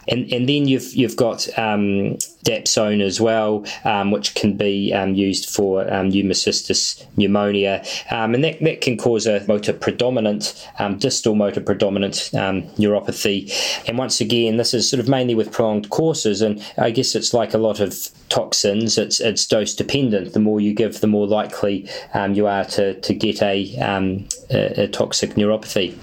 [0.09, 5.13] And, and then you've, you've got um, dapsone as well, um, which can be um,
[5.15, 10.97] used for um, pneumocystis pneumonia, um, and that, that can cause a motor predominant, um,
[10.97, 13.51] distal motor predominant um, neuropathy.
[13.87, 17.33] And once again, this is sort of mainly with prolonged courses, and I guess it's
[17.33, 17.93] like a lot of
[18.29, 20.33] toxins, it's it's dose dependent.
[20.33, 21.89] The more you give, the more likely
[22.31, 25.97] you are to, to get a, a, a toxic neuropathy.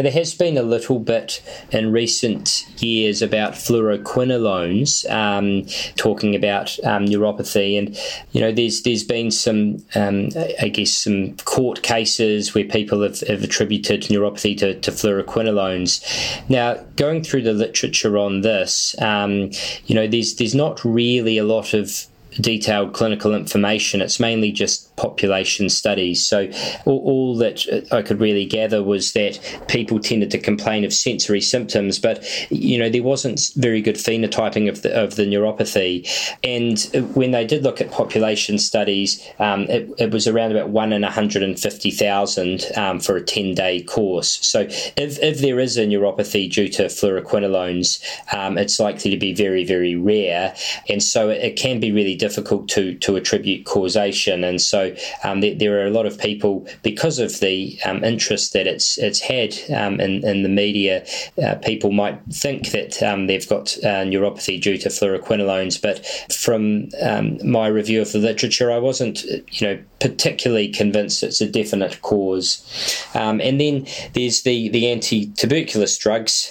[0.00, 6.78] Now, there has been a little bit in recent years about fluoroquinolones, um, talking about
[6.84, 7.94] um, neuropathy, and
[8.32, 13.20] you know, there's there's been some, um, I guess, some court cases where people have,
[13.28, 16.00] have attributed neuropathy to, to fluoroquinolones.
[16.48, 19.50] Now, going through the literature on this, um,
[19.84, 22.06] you know, there's there's not really a lot of
[22.40, 24.00] detailed clinical information.
[24.00, 26.22] It's mainly just population studies.
[26.24, 26.50] So
[26.84, 31.40] all, all, that I could really gather was that people tended to complain of sensory
[31.40, 36.06] symptoms, but you know there wasn't very good phenotyping of the of the neuropathy.
[36.44, 36.78] And
[37.16, 41.02] when they did look at population studies, um, it, it, was around about one in
[41.02, 44.38] 150,000 um, for a 10 day course.
[44.46, 48.02] So if, if there is a neuropathy due to fluoroquinolones,
[48.34, 50.54] um, it's likely to be very very rare,
[50.90, 54.44] and so it, it can be really difficult to to attribute causation.
[54.44, 54.89] And so
[55.24, 58.98] um, there, there, are a lot of people because of the um, interest that it's
[58.98, 61.04] it's had um, in, in the media.
[61.42, 66.88] Uh, people might think that um, they've got uh, neuropathy due to fluoroquinolones, but from
[67.02, 72.00] um, my review of the literature, I wasn't you know particularly convinced it's a definite
[72.02, 72.64] cause.
[73.14, 76.50] Um, and then there's the the anti-tuberculous drugs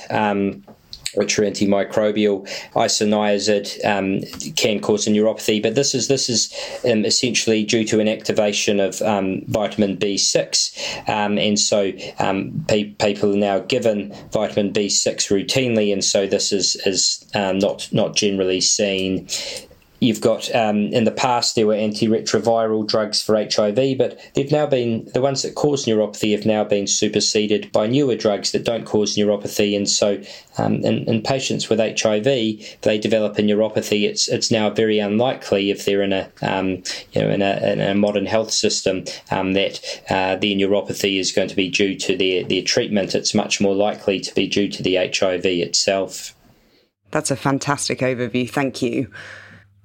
[1.15, 2.47] which are antimicrobial.
[2.73, 4.21] Isoniazid um,
[4.55, 6.53] can cause a neuropathy, but this is this is
[6.85, 12.91] um, essentially due to an activation of um, vitamin B6, um, and so um, pe-
[12.91, 18.15] people are now given vitamin B6 routinely, and so this is is um, not not
[18.15, 19.27] generally seen
[19.99, 24.65] You've got um, in the past there were antiretroviral drugs for HIV, but they've now
[24.65, 28.85] been the ones that cause neuropathy have now been superseded by newer drugs that don't
[28.85, 29.75] cause neuropathy.
[29.75, 30.21] And so,
[30.57, 35.69] um, in, in, patients with HIV, they develop a neuropathy, it's it's now very unlikely
[35.69, 36.81] if they're in a um,
[37.11, 41.33] you know in a, in a, modern health system um, that uh, their neuropathy is
[41.33, 43.15] going to be due to their their treatment.
[43.15, 46.33] It's much more likely to be due to the HIV itself.
[47.11, 48.49] That's a fantastic overview.
[48.49, 49.11] Thank you.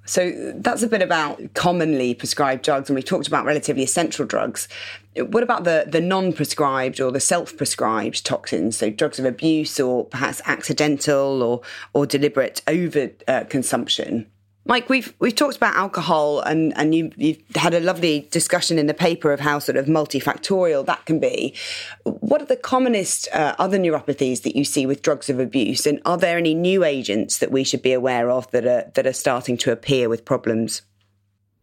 [0.06, 4.68] So that's a bit about commonly prescribed drugs, and we talked about relatively essential drugs.
[5.16, 8.76] What about the, the non prescribed or the self prescribed toxins?
[8.76, 11.62] So drugs of abuse or perhaps accidental or,
[11.94, 14.26] or deliberate over uh, consumption?
[14.66, 18.86] Mike, we've we've talked about alcohol, and and you you've had a lovely discussion in
[18.86, 21.54] the paper of how sort of multifactorial that can be.
[22.04, 26.00] What are the commonest uh, other neuropathies that you see with drugs of abuse, and
[26.06, 29.12] are there any new agents that we should be aware of that are that are
[29.12, 30.80] starting to appear with problems?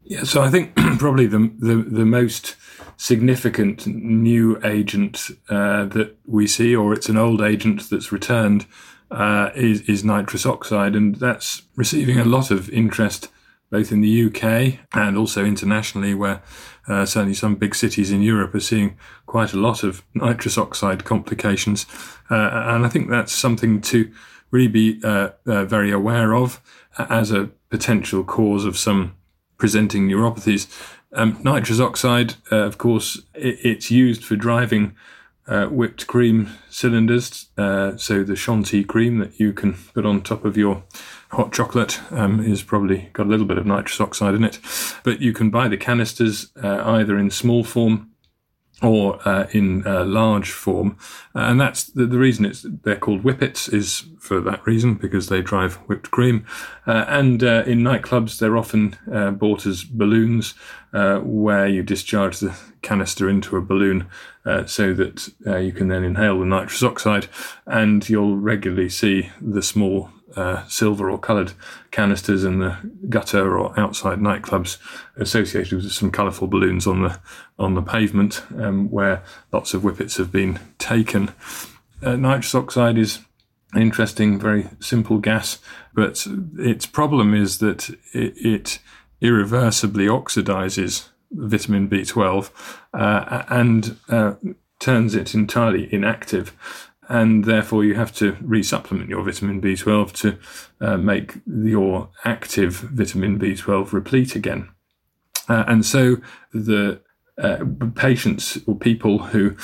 [0.03, 2.55] Yeah, so I think probably the the, the most
[2.97, 8.67] significant new agent uh, that we see, or it's an old agent that's returned
[9.11, 13.29] uh, is, is nitrous oxide, and that's receiving a lot of interest
[13.69, 16.43] both in the UK and also internationally, where
[16.87, 21.05] uh, certainly some big cities in Europe are seeing quite a lot of nitrous oxide
[21.05, 21.85] complications.
[22.29, 24.11] Uh, and I think that's something to
[24.51, 26.61] really be uh, uh very aware of
[26.97, 29.15] as a potential cause of some
[29.57, 30.67] presenting neuropathies.
[31.13, 34.95] Um, nitrous oxide, uh, of course, it, it's used for driving
[35.51, 37.49] uh, whipped cream cylinders.
[37.57, 40.83] Uh, so the Chantilly cream that you can put on top of your
[41.31, 44.59] hot chocolate um, is probably got a little bit of nitrous oxide in it.
[45.03, 48.11] But you can buy the canisters uh, either in small form
[48.81, 50.97] or uh, in uh, large form.
[51.35, 55.27] Uh, and that's the, the, reason it's they're called whippets is for that reason because
[55.27, 56.45] they drive whipped cream.
[56.87, 58.97] And in nightclubs, they're often
[59.37, 60.55] bought as balloons
[60.91, 64.07] where you discharge the canister into a balloon
[64.65, 65.29] so that
[65.61, 67.27] you can then inhale the nitrous oxide.
[67.65, 71.53] And you'll regularly see the small uh, silver or coloured
[71.91, 72.77] canisters in the
[73.09, 74.77] gutter or outside nightclubs
[75.17, 77.19] associated with some colourful balloons on the
[77.59, 81.31] on the pavement um, where lots of whippets have been taken.
[82.01, 83.19] Uh, nitrous oxide is
[83.73, 85.59] an interesting, very simple gas,
[85.93, 86.25] but
[86.57, 88.79] its problem is that it, it
[89.21, 92.49] irreversibly oxidizes vitamin B12
[92.93, 94.33] uh, and uh,
[94.79, 96.55] turns it entirely inactive
[97.11, 100.37] and therefore you have to resupplement your vitamin B12 to
[100.79, 104.69] uh, make your active vitamin B12 replete again.
[105.49, 106.17] Uh, and so
[106.53, 107.01] the
[107.37, 107.65] uh,
[107.95, 109.57] patients or people who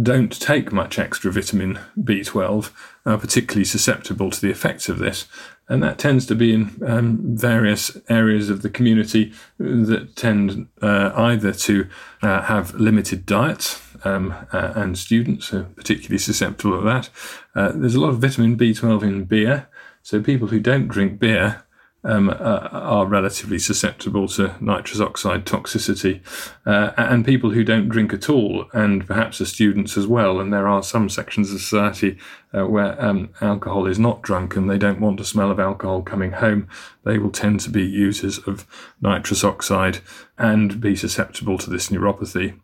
[0.00, 2.70] don't take much extra vitamin B12
[3.06, 5.26] are particularly susceptible to the effects of this.
[5.70, 11.12] And that tends to be in um, various areas of the community that tend uh,
[11.14, 11.86] either to
[12.22, 17.08] uh, have limited diets, um, uh, and students are particularly susceptible to that.
[17.54, 19.68] Uh, there's a lot of vitamin B12 in beer,
[20.02, 21.62] so people who don't drink beer
[22.04, 26.20] um, uh, are relatively susceptible to nitrous oxide toxicity,
[26.66, 30.40] uh, and people who don't drink at all, and perhaps are students as well.
[30.40, 32.18] And there are some sections of society
[32.52, 36.02] uh, where um, alcohol is not drunk and they don't want the smell of alcohol
[36.02, 36.68] coming home.
[37.04, 38.66] They will tend to be users of
[39.00, 39.98] nitrous oxide
[40.38, 42.58] and be susceptible to this neuropathy.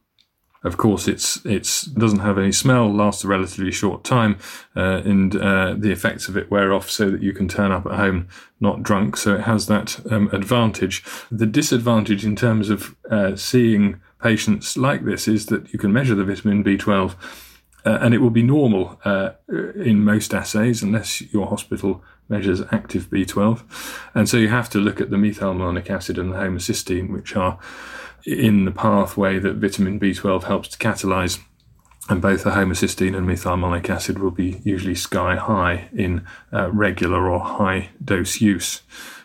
[0.67, 4.37] Of course, it's it's doesn't have any smell, lasts a relatively short time,
[4.75, 7.87] uh, and uh, the effects of it wear off so that you can turn up
[7.87, 9.17] at home not drunk.
[9.17, 11.05] So it has that um, advantage.
[11.31, 16.17] The disadvantage in terms of uh, seeing patients like this is that you can measure
[16.17, 17.15] the vitamin B12.
[17.85, 19.31] Uh, and it will be normal uh,
[19.77, 23.63] in most assays unless your hospital measures active B12.
[24.13, 27.61] And so you have to look at the methylmalonic acid and the homocysteine, which are
[28.27, 31.41] in the pathway that vitamin B12 helps to catalyze.
[32.09, 37.29] And both the homocysteine and methylmalonic acid will be usually sky high in uh, regular
[37.29, 38.83] or high dose use.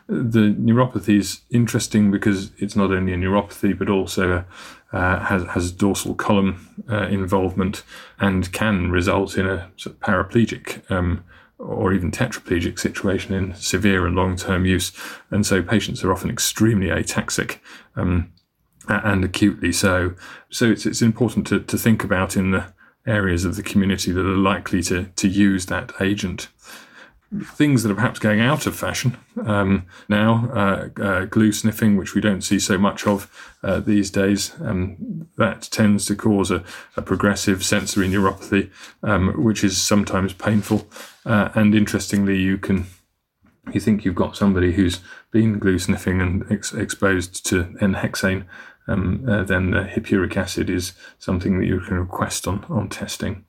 [0.07, 4.45] The neuropathy is interesting because it's not only a neuropathy but also
[4.91, 7.83] uh, has, has dorsal column uh, involvement
[8.19, 11.23] and can result in a sort of paraplegic um,
[11.59, 14.91] or even tetraplegic situation in severe and long term use.
[15.29, 17.59] And so patients are often extremely ataxic.
[17.95, 18.33] Um,
[18.88, 20.13] and acutely so.
[20.49, 22.73] So it's it's important to, to think about in the
[23.05, 26.49] areas of the community that are likely to to use that agent.
[27.43, 29.15] Things that are perhaps going out of fashion
[29.45, 33.32] um, now, uh, uh, glue sniffing, which we don't see so much of
[33.63, 36.61] uh, these days, um, that tends to cause a,
[36.97, 38.69] a progressive sensory neuropathy,
[39.01, 40.89] um, which is sometimes painful.
[41.25, 42.88] Uh, and interestingly, you can
[43.71, 44.99] you think you've got somebody who's
[45.32, 48.45] been glue sniffing and ex- exposed to N-hexane
[48.88, 53.45] um, uh, then the hippuric acid is something that you can request on, on testing.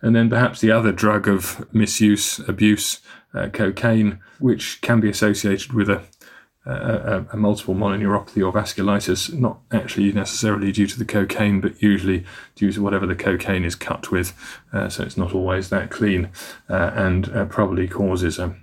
[0.00, 3.00] And then perhaps the other drug of misuse, abuse,
[3.34, 6.02] uh, cocaine, which can be associated with a,
[6.66, 12.24] a, a, multiple mononeuropathy or vasculitis, not actually necessarily due to the cocaine, but usually
[12.54, 14.32] due to whatever the cocaine is cut with.
[14.72, 16.30] Uh, so it's not always that clean
[16.68, 18.54] uh, and uh, probably causes a, a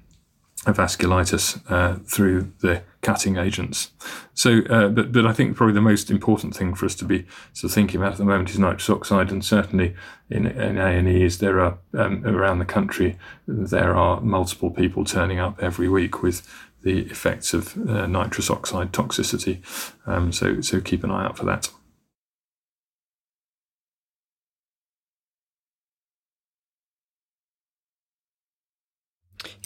[0.66, 3.92] vasculitis uh, through the cutting agents.
[4.34, 7.26] So, uh, but but I think probably the most important thing for us to be
[7.54, 9.96] sort of thinking about at the moment is nitrous oxide, and certainly
[10.30, 14.70] in in A and E is there are um, around the country there are multiple
[14.70, 16.48] people turning up every week with
[16.84, 19.62] the effects of uh, nitrous oxide toxicity.
[20.06, 21.70] Um, so so keep an eye out for that.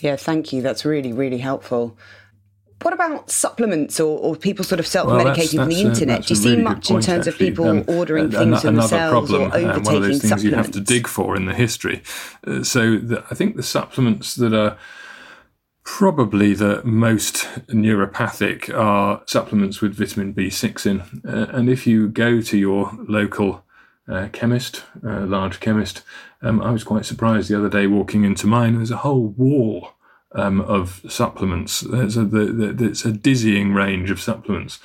[0.04, 0.62] Yeah, thank you.
[0.62, 1.98] That's really, really helpful.
[2.82, 6.26] What about supplements or, or people sort of self medicating well, from the internet?
[6.26, 7.48] Do you see really much in terms actually.
[7.48, 10.44] of people um, ordering things for themselves problem, or overtaking uh, one of those things
[10.44, 12.04] you have to dig for in the history.
[12.46, 14.78] Uh, so the, I think the supplements that are
[15.86, 21.00] probably the most neuropathic are supplements with vitamin B6 in.
[21.26, 23.64] Uh, and if you go to your local
[24.10, 26.04] uh, chemist, uh, large chemist,
[26.42, 28.76] um, I was quite surprised the other day walking into mine.
[28.76, 29.93] There's a whole wall
[30.34, 31.82] um, of supplements.
[31.82, 34.80] There's a, a dizzying range of supplements,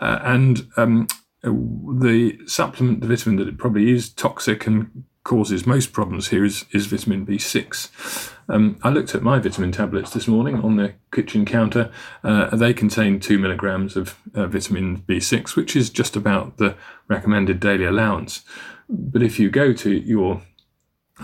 [0.00, 1.06] uh, and um,
[1.42, 6.64] the supplement, the vitamin that it probably is toxic and causes most problems here is,
[6.72, 8.30] is vitamin B6.
[8.48, 11.90] Um, I looked at my vitamin tablets this morning on the kitchen counter.
[12.24, 16.74] Uh, they contain two milligrams of uh, vitamin B6, which is just about the
[17.08, 18.42] recommended daily allowance.
[18.88, 20.42] But if you go to your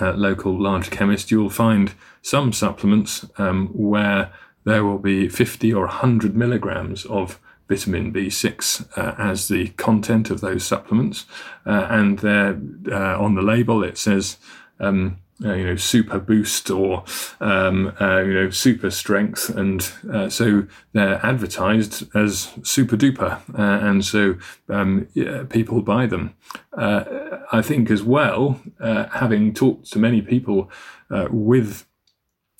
[0.01, 4.32] uh, local large chemist, you'll find some supplements um, where
[4.64, 7.38] there will be 50 or 100 milligrams of
[7.68, 11.26] vitamin B6 uh, as the content of those supplements.
[11.64, 14.38] Uh, and there uh, on the label it says,
[14.80, 17.05] um, uh, you know, super boost or,
[17.40, 19.51] um, uh, you know, super strength.
[19.51, 23.42] And uh, so they're advertised as super duper.
[23.55, 24.36] and so
[24.70, 26.34] um, yeah, people buy them.
[27.53, 30.70] I think as well, having talked to many people
[31.09, 31.86] with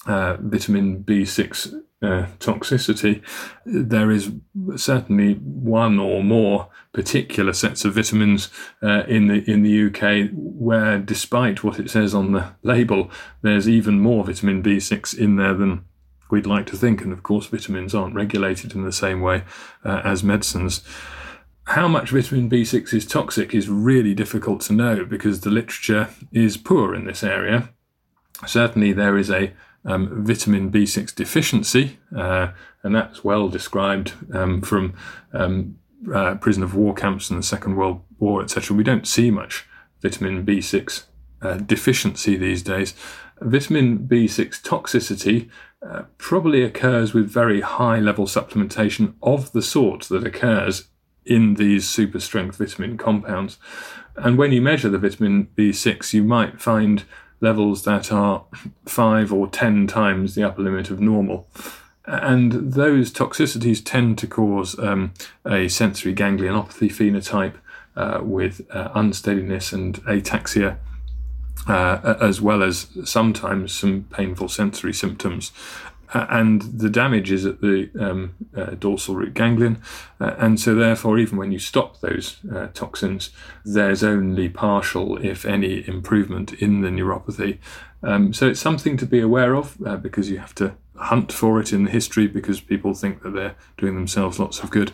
[0.07, 3.22] vitamin B6 uh, toxicity,
[3.64, 4.30] there is
[4.76, 8.51] certainly one or more particular sets of vitamins
[8.82, 13.11] uh, in the in the UK where, despite what it says on the label,
[13.43, 15.84] there's even more vitamin B6 in there than
[16.30, 17.01] we'd like to think.
[17.01, 19.45] And of course, vitamins aren't regulated in the same way
[19.84, 20.82] uh, as medicines.
[21.71, 26.57] How much vitamin B6 is toxic is really difficult to know because the literature is
[26.57, 27.71] poor in this area.
[28.47, 29.53] Certainly, there is a
[29.85, 32.53] um, vitamin B6 deficiency, uh,
[32.85, 34.95] and that's well described um, from
[35.33, 35.77] um,
[36.14, 38.77] uh, prison of war camps in the Second World War, etc.
[38.77, 39.67] We don't see much
[40.01, 41.05] vitamin B6
[41.43, 42.95] uh, deficiency these days.
[43.41, 45.51] Vitamin B6 toxicity
[45.85, 50.89] uh, probably occurs with very high level supplementation of the sort that occurs
[51.27, 53.59] in these super strength vitamin compounds.
[54.16, 57.05] And when you measure the vitamin B6, you might find
[57.41, 58.45] levels that are
[58.87, 61.47] five or ten times the upper limit of normal.
[62.07, 65.12] And those toxicities tend to cause um,
[65.45, 67.55] a sensory ganglionopathy phenotype
[67.97, 70.79] uh, with uh, unsteadiness and ataxia,
[71.66, 75.51] uh, as well as sometimes some painful sensory symptoms.
[76.12, 79.82] And the damage is at the um, uh, dorsal root ganglion.
[80.20, 83.30] Uh, and so, therefore, even when you stop those uh, toxins,
[83.64, 87.59] there's only partial, if any, improvement in the neuropathy.
[88.02, 91.61] Um, so, it's something to be aware of uh, because you have to hunt for
[91.61, 94.92] it in the history because people think that they're doing themselves lots of good.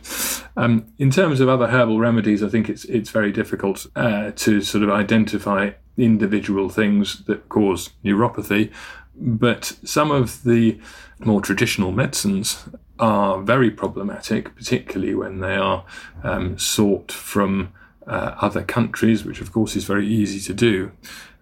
[0.56, 4.60] Um, in terms of other herbal remedies, I think it's it's very difficult uh, to
[4.60, 8.72] sort of identify individual things that cause neuropathy.
[9.14, 10.80] But some of the
[11.18, 15.84] more traditional medicines are very problematic, particularly when they are
[16.22, 17.72] um, sought from
[18.06, 20.92] uh, other countries, which of course is very easy to do.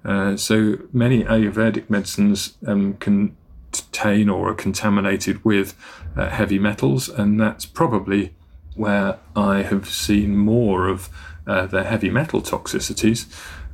[0.04, 5.76] Uh, so many Ayurvedic medicines um, contain or are contaminated with
[6.16, 8.34] uh, heavy metals, and that's probably
[8.74, 11.08] where I have seen more of
[11.46, 13.26] uh, the heavy metal toxicities.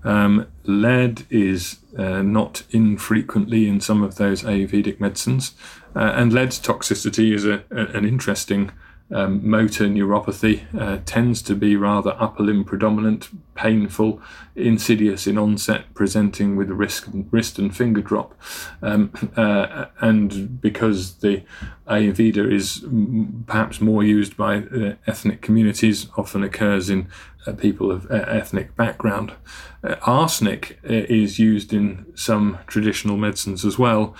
[0.06, 5.54] Um, lead is uh, not infrequently in some of those Ayurvedic medicines,
[5.96, 8.70] uh, and lead's toxicity is a, a, an interesting
[9.10, 14.20] um, motor neuropathy uh, tends to be rather upper limb predominant, painful,
[14.56, 18.34] insidious in onset, presenting with wrist, wrist and finger drop.
[18.82, 21.42] Um, uh, and because the
[21.86, 22.84] Ayurveda is
[23.46, 27.08] perhaps more used by uh, ethnic communities, often occurs in
[27.46, 29.32] uh, people of uh, ethnic background.
[29.84, 34.16] Uh, arsenic is used in some traditional medicines as well.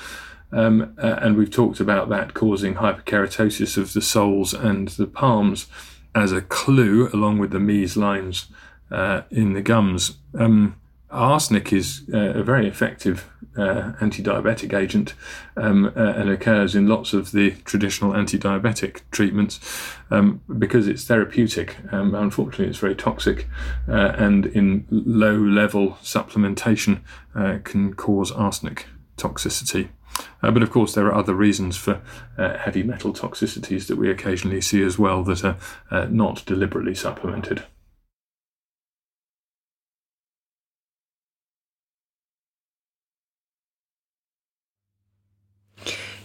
[0.57, 5.67] Um, uh, and we've talked about that causing hyperkeratosis of the soles and the palms
[6.15, 8.47] as a clue, along with the Mees lines
[8.91, 10.17] uh, in the gums.
[10.39, 10.77] Um,
[11.11, 13.29] arsenic is uh, a very effective
[13.59, 15.13] uh, anti-diabetic agent
[15.59, 19.61] um, uh, and occurs in lots of the traditional anti-diabetic treatments
[20.11, 21.77] um, because it's therapeutic.
[21.93, 23.47] Um, unfortunately, it's very toxic,
[23.89, 27.01] uh, and in low-level supplementation
[27.65, 28.87] can cause arsenic
[29.19, 29.89] toxicity.
[30.43, 32.01] Uh, but of course, there are other reasons for
[32.39, 35.57] uh, heavy metal toxicities that we occasionally see as well that are
[35.91, 37.65] uh, not deliberately supplemented.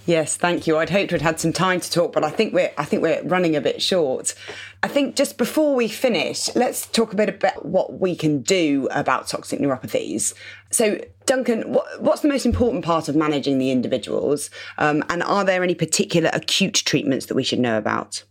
[0.06, 0.78] Yes, thank you.
[0.78, 3.22] I'd hoped we'd had some time to talk, but I think we're I think we're
[3.24, 4.34] running a bit short.
[4.82, 8.88] I think just before we finish, let's talk a bit about what we can do
[8.92, 10.34] about toxic neuropathies.
[10.72, 14.50] So, Duncan, what, what's the most important part of managing the individuals,
[14.80, 18.24] um, and are there any particular acute treatments that we should know about?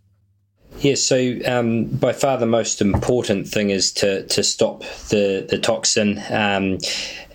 [0.80, 5.58] Yes, so um, by far the most important thing is to, to stop the, the
[5.58, 6.22] toxin.
[6.30, 6.78] Um,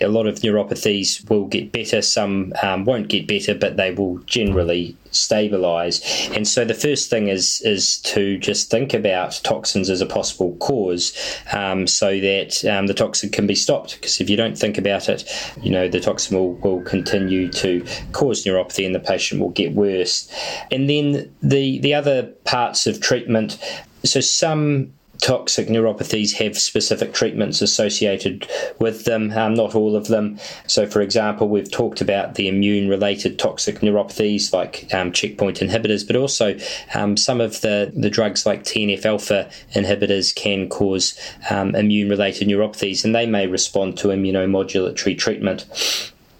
[0.02, 4.18] a lot of neuropathies will get better, some um, won't get better, but they will
[4.26, 6.02] generally stabilize.
[6.32, 10.56] And so the first thing is is to just think about toxins as a possible
[10.58, 11.14] cause,
[11.54, 13.96] um, so that um, the toxin can be stopped.
[13.96, 15.24] Because if you don't think about it,
[15.62, 19.74] you know the toxin will, will continue to cause neuropathy, and the patient will get
[19.74, 20.30] worse.
[20.72, 23.58] And then the the other parts of treatment.
[24.04, 28.48] So some toxic neuropathies have specific treatments associated
[28.80, 30.40] with them, um, not all of them.
[30.68, 36.06] So, for example, we've talked about the immune related toxic neuropathies like um, checkpoint inhibitors,
[36.06, 36.58] but also
[36.94, 42.48] um, some of the, the drugs like TNF alpha inhibitors can cause um, immune related
[42.48, 45.66] neuropathies and they may respond to immunomodulatory treatment.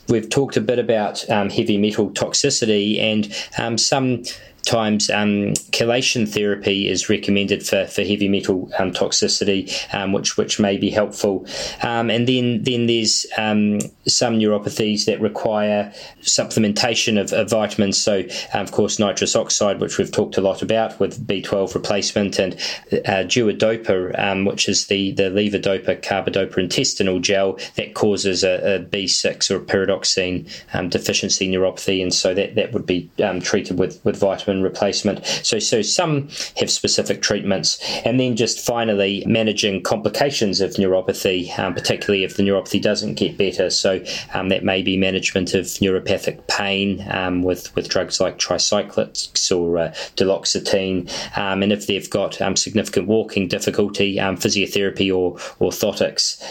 [0.08, 4.24] We've talked a bit about um, heavy metal toxicity and um, some
[4.66, 10.60] times um, chelation therapy is recommended for, for heavy metal um, toxicity, um, which which
[10.60, 11.46] may be helpful.
[11.84, 18.02] Um, and then then there's um, some neuropathies that require supplementation of, of vitamins.
[18.02, 22.40] So um, of course nitrous oxide, which we've talked a lot about with B12 replacement,
[22.40, 22.56] and
[22.92, 29.52] uh, duodopa, which is the the levodopa carbidopa intestinal gel that causes a a B6
[29.52, 30.50] or a pyridoxine
[30.90, 33.10] deficiency neuropathy, and so that that would be
[33.42, 35.26] treated with with vitamin hormone replacement.
[35.44, 37.80] So, so some have specific treatments.
[38.06, 43.38] And then just finally, managing complications of neuropathy, um, particularly if the neuropathy doesn't get
[43.38, 43.70] better.
[43.70, 44.04] So
[44.34, 49.78] um, that may be management of neuropathic pain um, with, with drugs like tricyclics or
[49.78, 51.10] uh, duloxetine.
[51.38, 56.42] Um, and if they've got um, significant walking difficulty, um, physiotherapy or orthotics.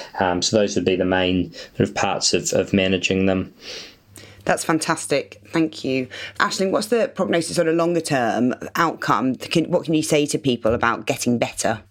[0.45, 3.53] so those would be the main sort of parts of, of managing them.
[4.45, 5.41] That's fantastic.
[5.49, 6.09] Thank you.
[6.39, 9.35] Aisling, what's the prognosis on a longer term outcome?
[9.69, 11.83] what can you say to people about getting better?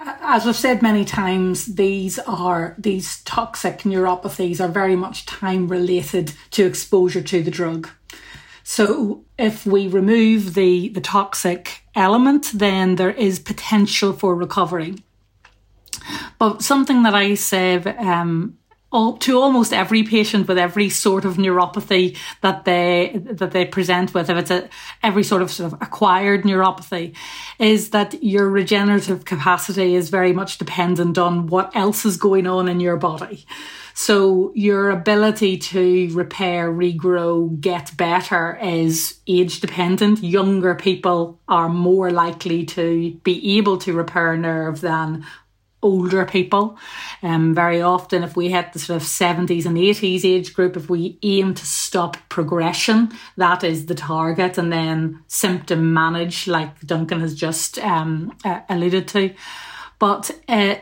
[0.00, 6.32] As I've said many times, these are these toxic neuropathies are very much time related
[6.50, 7.88] to exposure to the drug.
[8.64, 14.96] So if we remove the, the toxic element, then there is potential for recovery.
[16.38, 18.58] But something that I say um,
[18.94, 24.14] all, to almost every patient with every sort of neuropathy that they that they present
[24.14, 24.68] with, if it's a
[25.02, 27.14] every sort of sort of acquired neuropathy,
[27.58, 32.68] is that your regenerative capacity is very much dependent on what else is going on
[32.68, 33.44] in your body.
[33.96, 40.22] So your ability to repair, regrow, get better is age dependent.
[40.22, 45.24] Younger people are more likely to be able to repair nerve than
[45.84, 46.76] older people.
[47.22, 50.90] Um, very often, if we hit the sort of 70s and 80s age group, if
[50.90, 57.20] we aim to stop progression, that is the target, and then symptom manage, like Duncan
[57.20, 59.34] has just um, uh, alluded to.
[59.98, 60.76] But uh,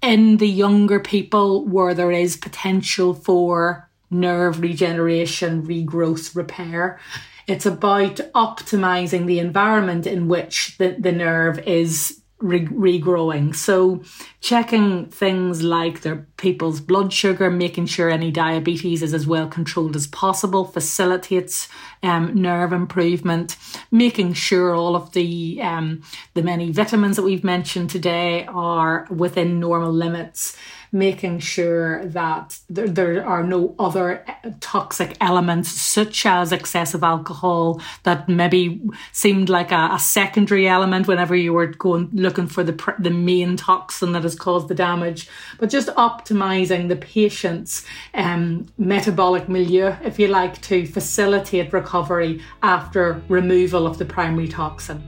[0.00, 6.98] in the younger people, where there is potential for nerve regeneration, regrowth, repair,
[7.46, 13.54] it's about optimizing the environment in which the, the nerve is re- regrowing.
[13.54, 14.02] So
[14.40, 19.96] checking things like their people's blood sugar, making sure any diabetes is as well controlled
[19.96, 21.68] as possible, facilitates
[22.02, 23.56] um, nerve improvement,
[23.90, 26.02] making sure all of the um,
[26.34, 30.56] the many vitamins that we've mentioned today are within normal limits
[30.92, 34.24] making sure that there, there are no other
[34.60, 38.80] toxic elements, such as excessive alcohol, that maybe
[39.12, 43.56] seemed like a, a secondary element whenever you were going looking for the the main
[43.56, 45.28] toxin that has caused the damage.
[45.58, 53.22] But just optimizing the patient's um, metabolic milieu, if you like, to facilitate recovery after
[53.28, 55.02] removal of the primary toxin.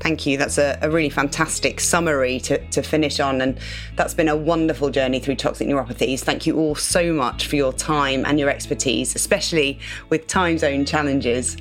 [0.00, 0.36] Thank you.
[0.36, 3.40] That's a, a, really fantastic summary to, to finish on.
[3.40, 3.58] And
[3.96, 6.20] that's been a wonderful journey through toxic neuropathies.
[6.20, 9.78] Thank you all so much for your time and your expertise, especially
[10.10, 11.56] with time zone challenges.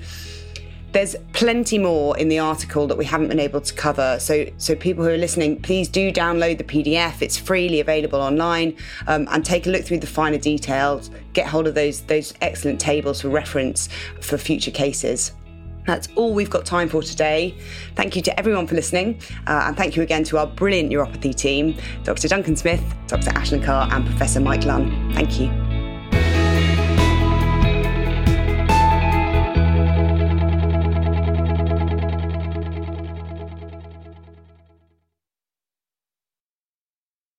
[0.95, 4.17] There's plenty more in the article that we haven't been able to cover.
[4.17, 7.21] So, so people who are listening, please do download the PDF.
[7.21, 8.77] It's freely available online,
[9.07, 11.11] um, and take a look through the finer details.
[11.33, 13.89] Get hold of those those excellent tables for reference
[14.21, 15.33] for future cases.
[15.85, 17.57] That's all we've got time for today.
[17.95, 21.35] Thank you to everyone for listening, uh, and thank you again to our brilliant neuropathy
[21.35, 21.75] team
[22.05, 22.29] Dr.
[22.29, 23.31] Duncan Smyth, Dr.
[23.31, 25.11] Aisling Carr, and Professor Mike Lunn.
[25.13, 25.74] Thank you.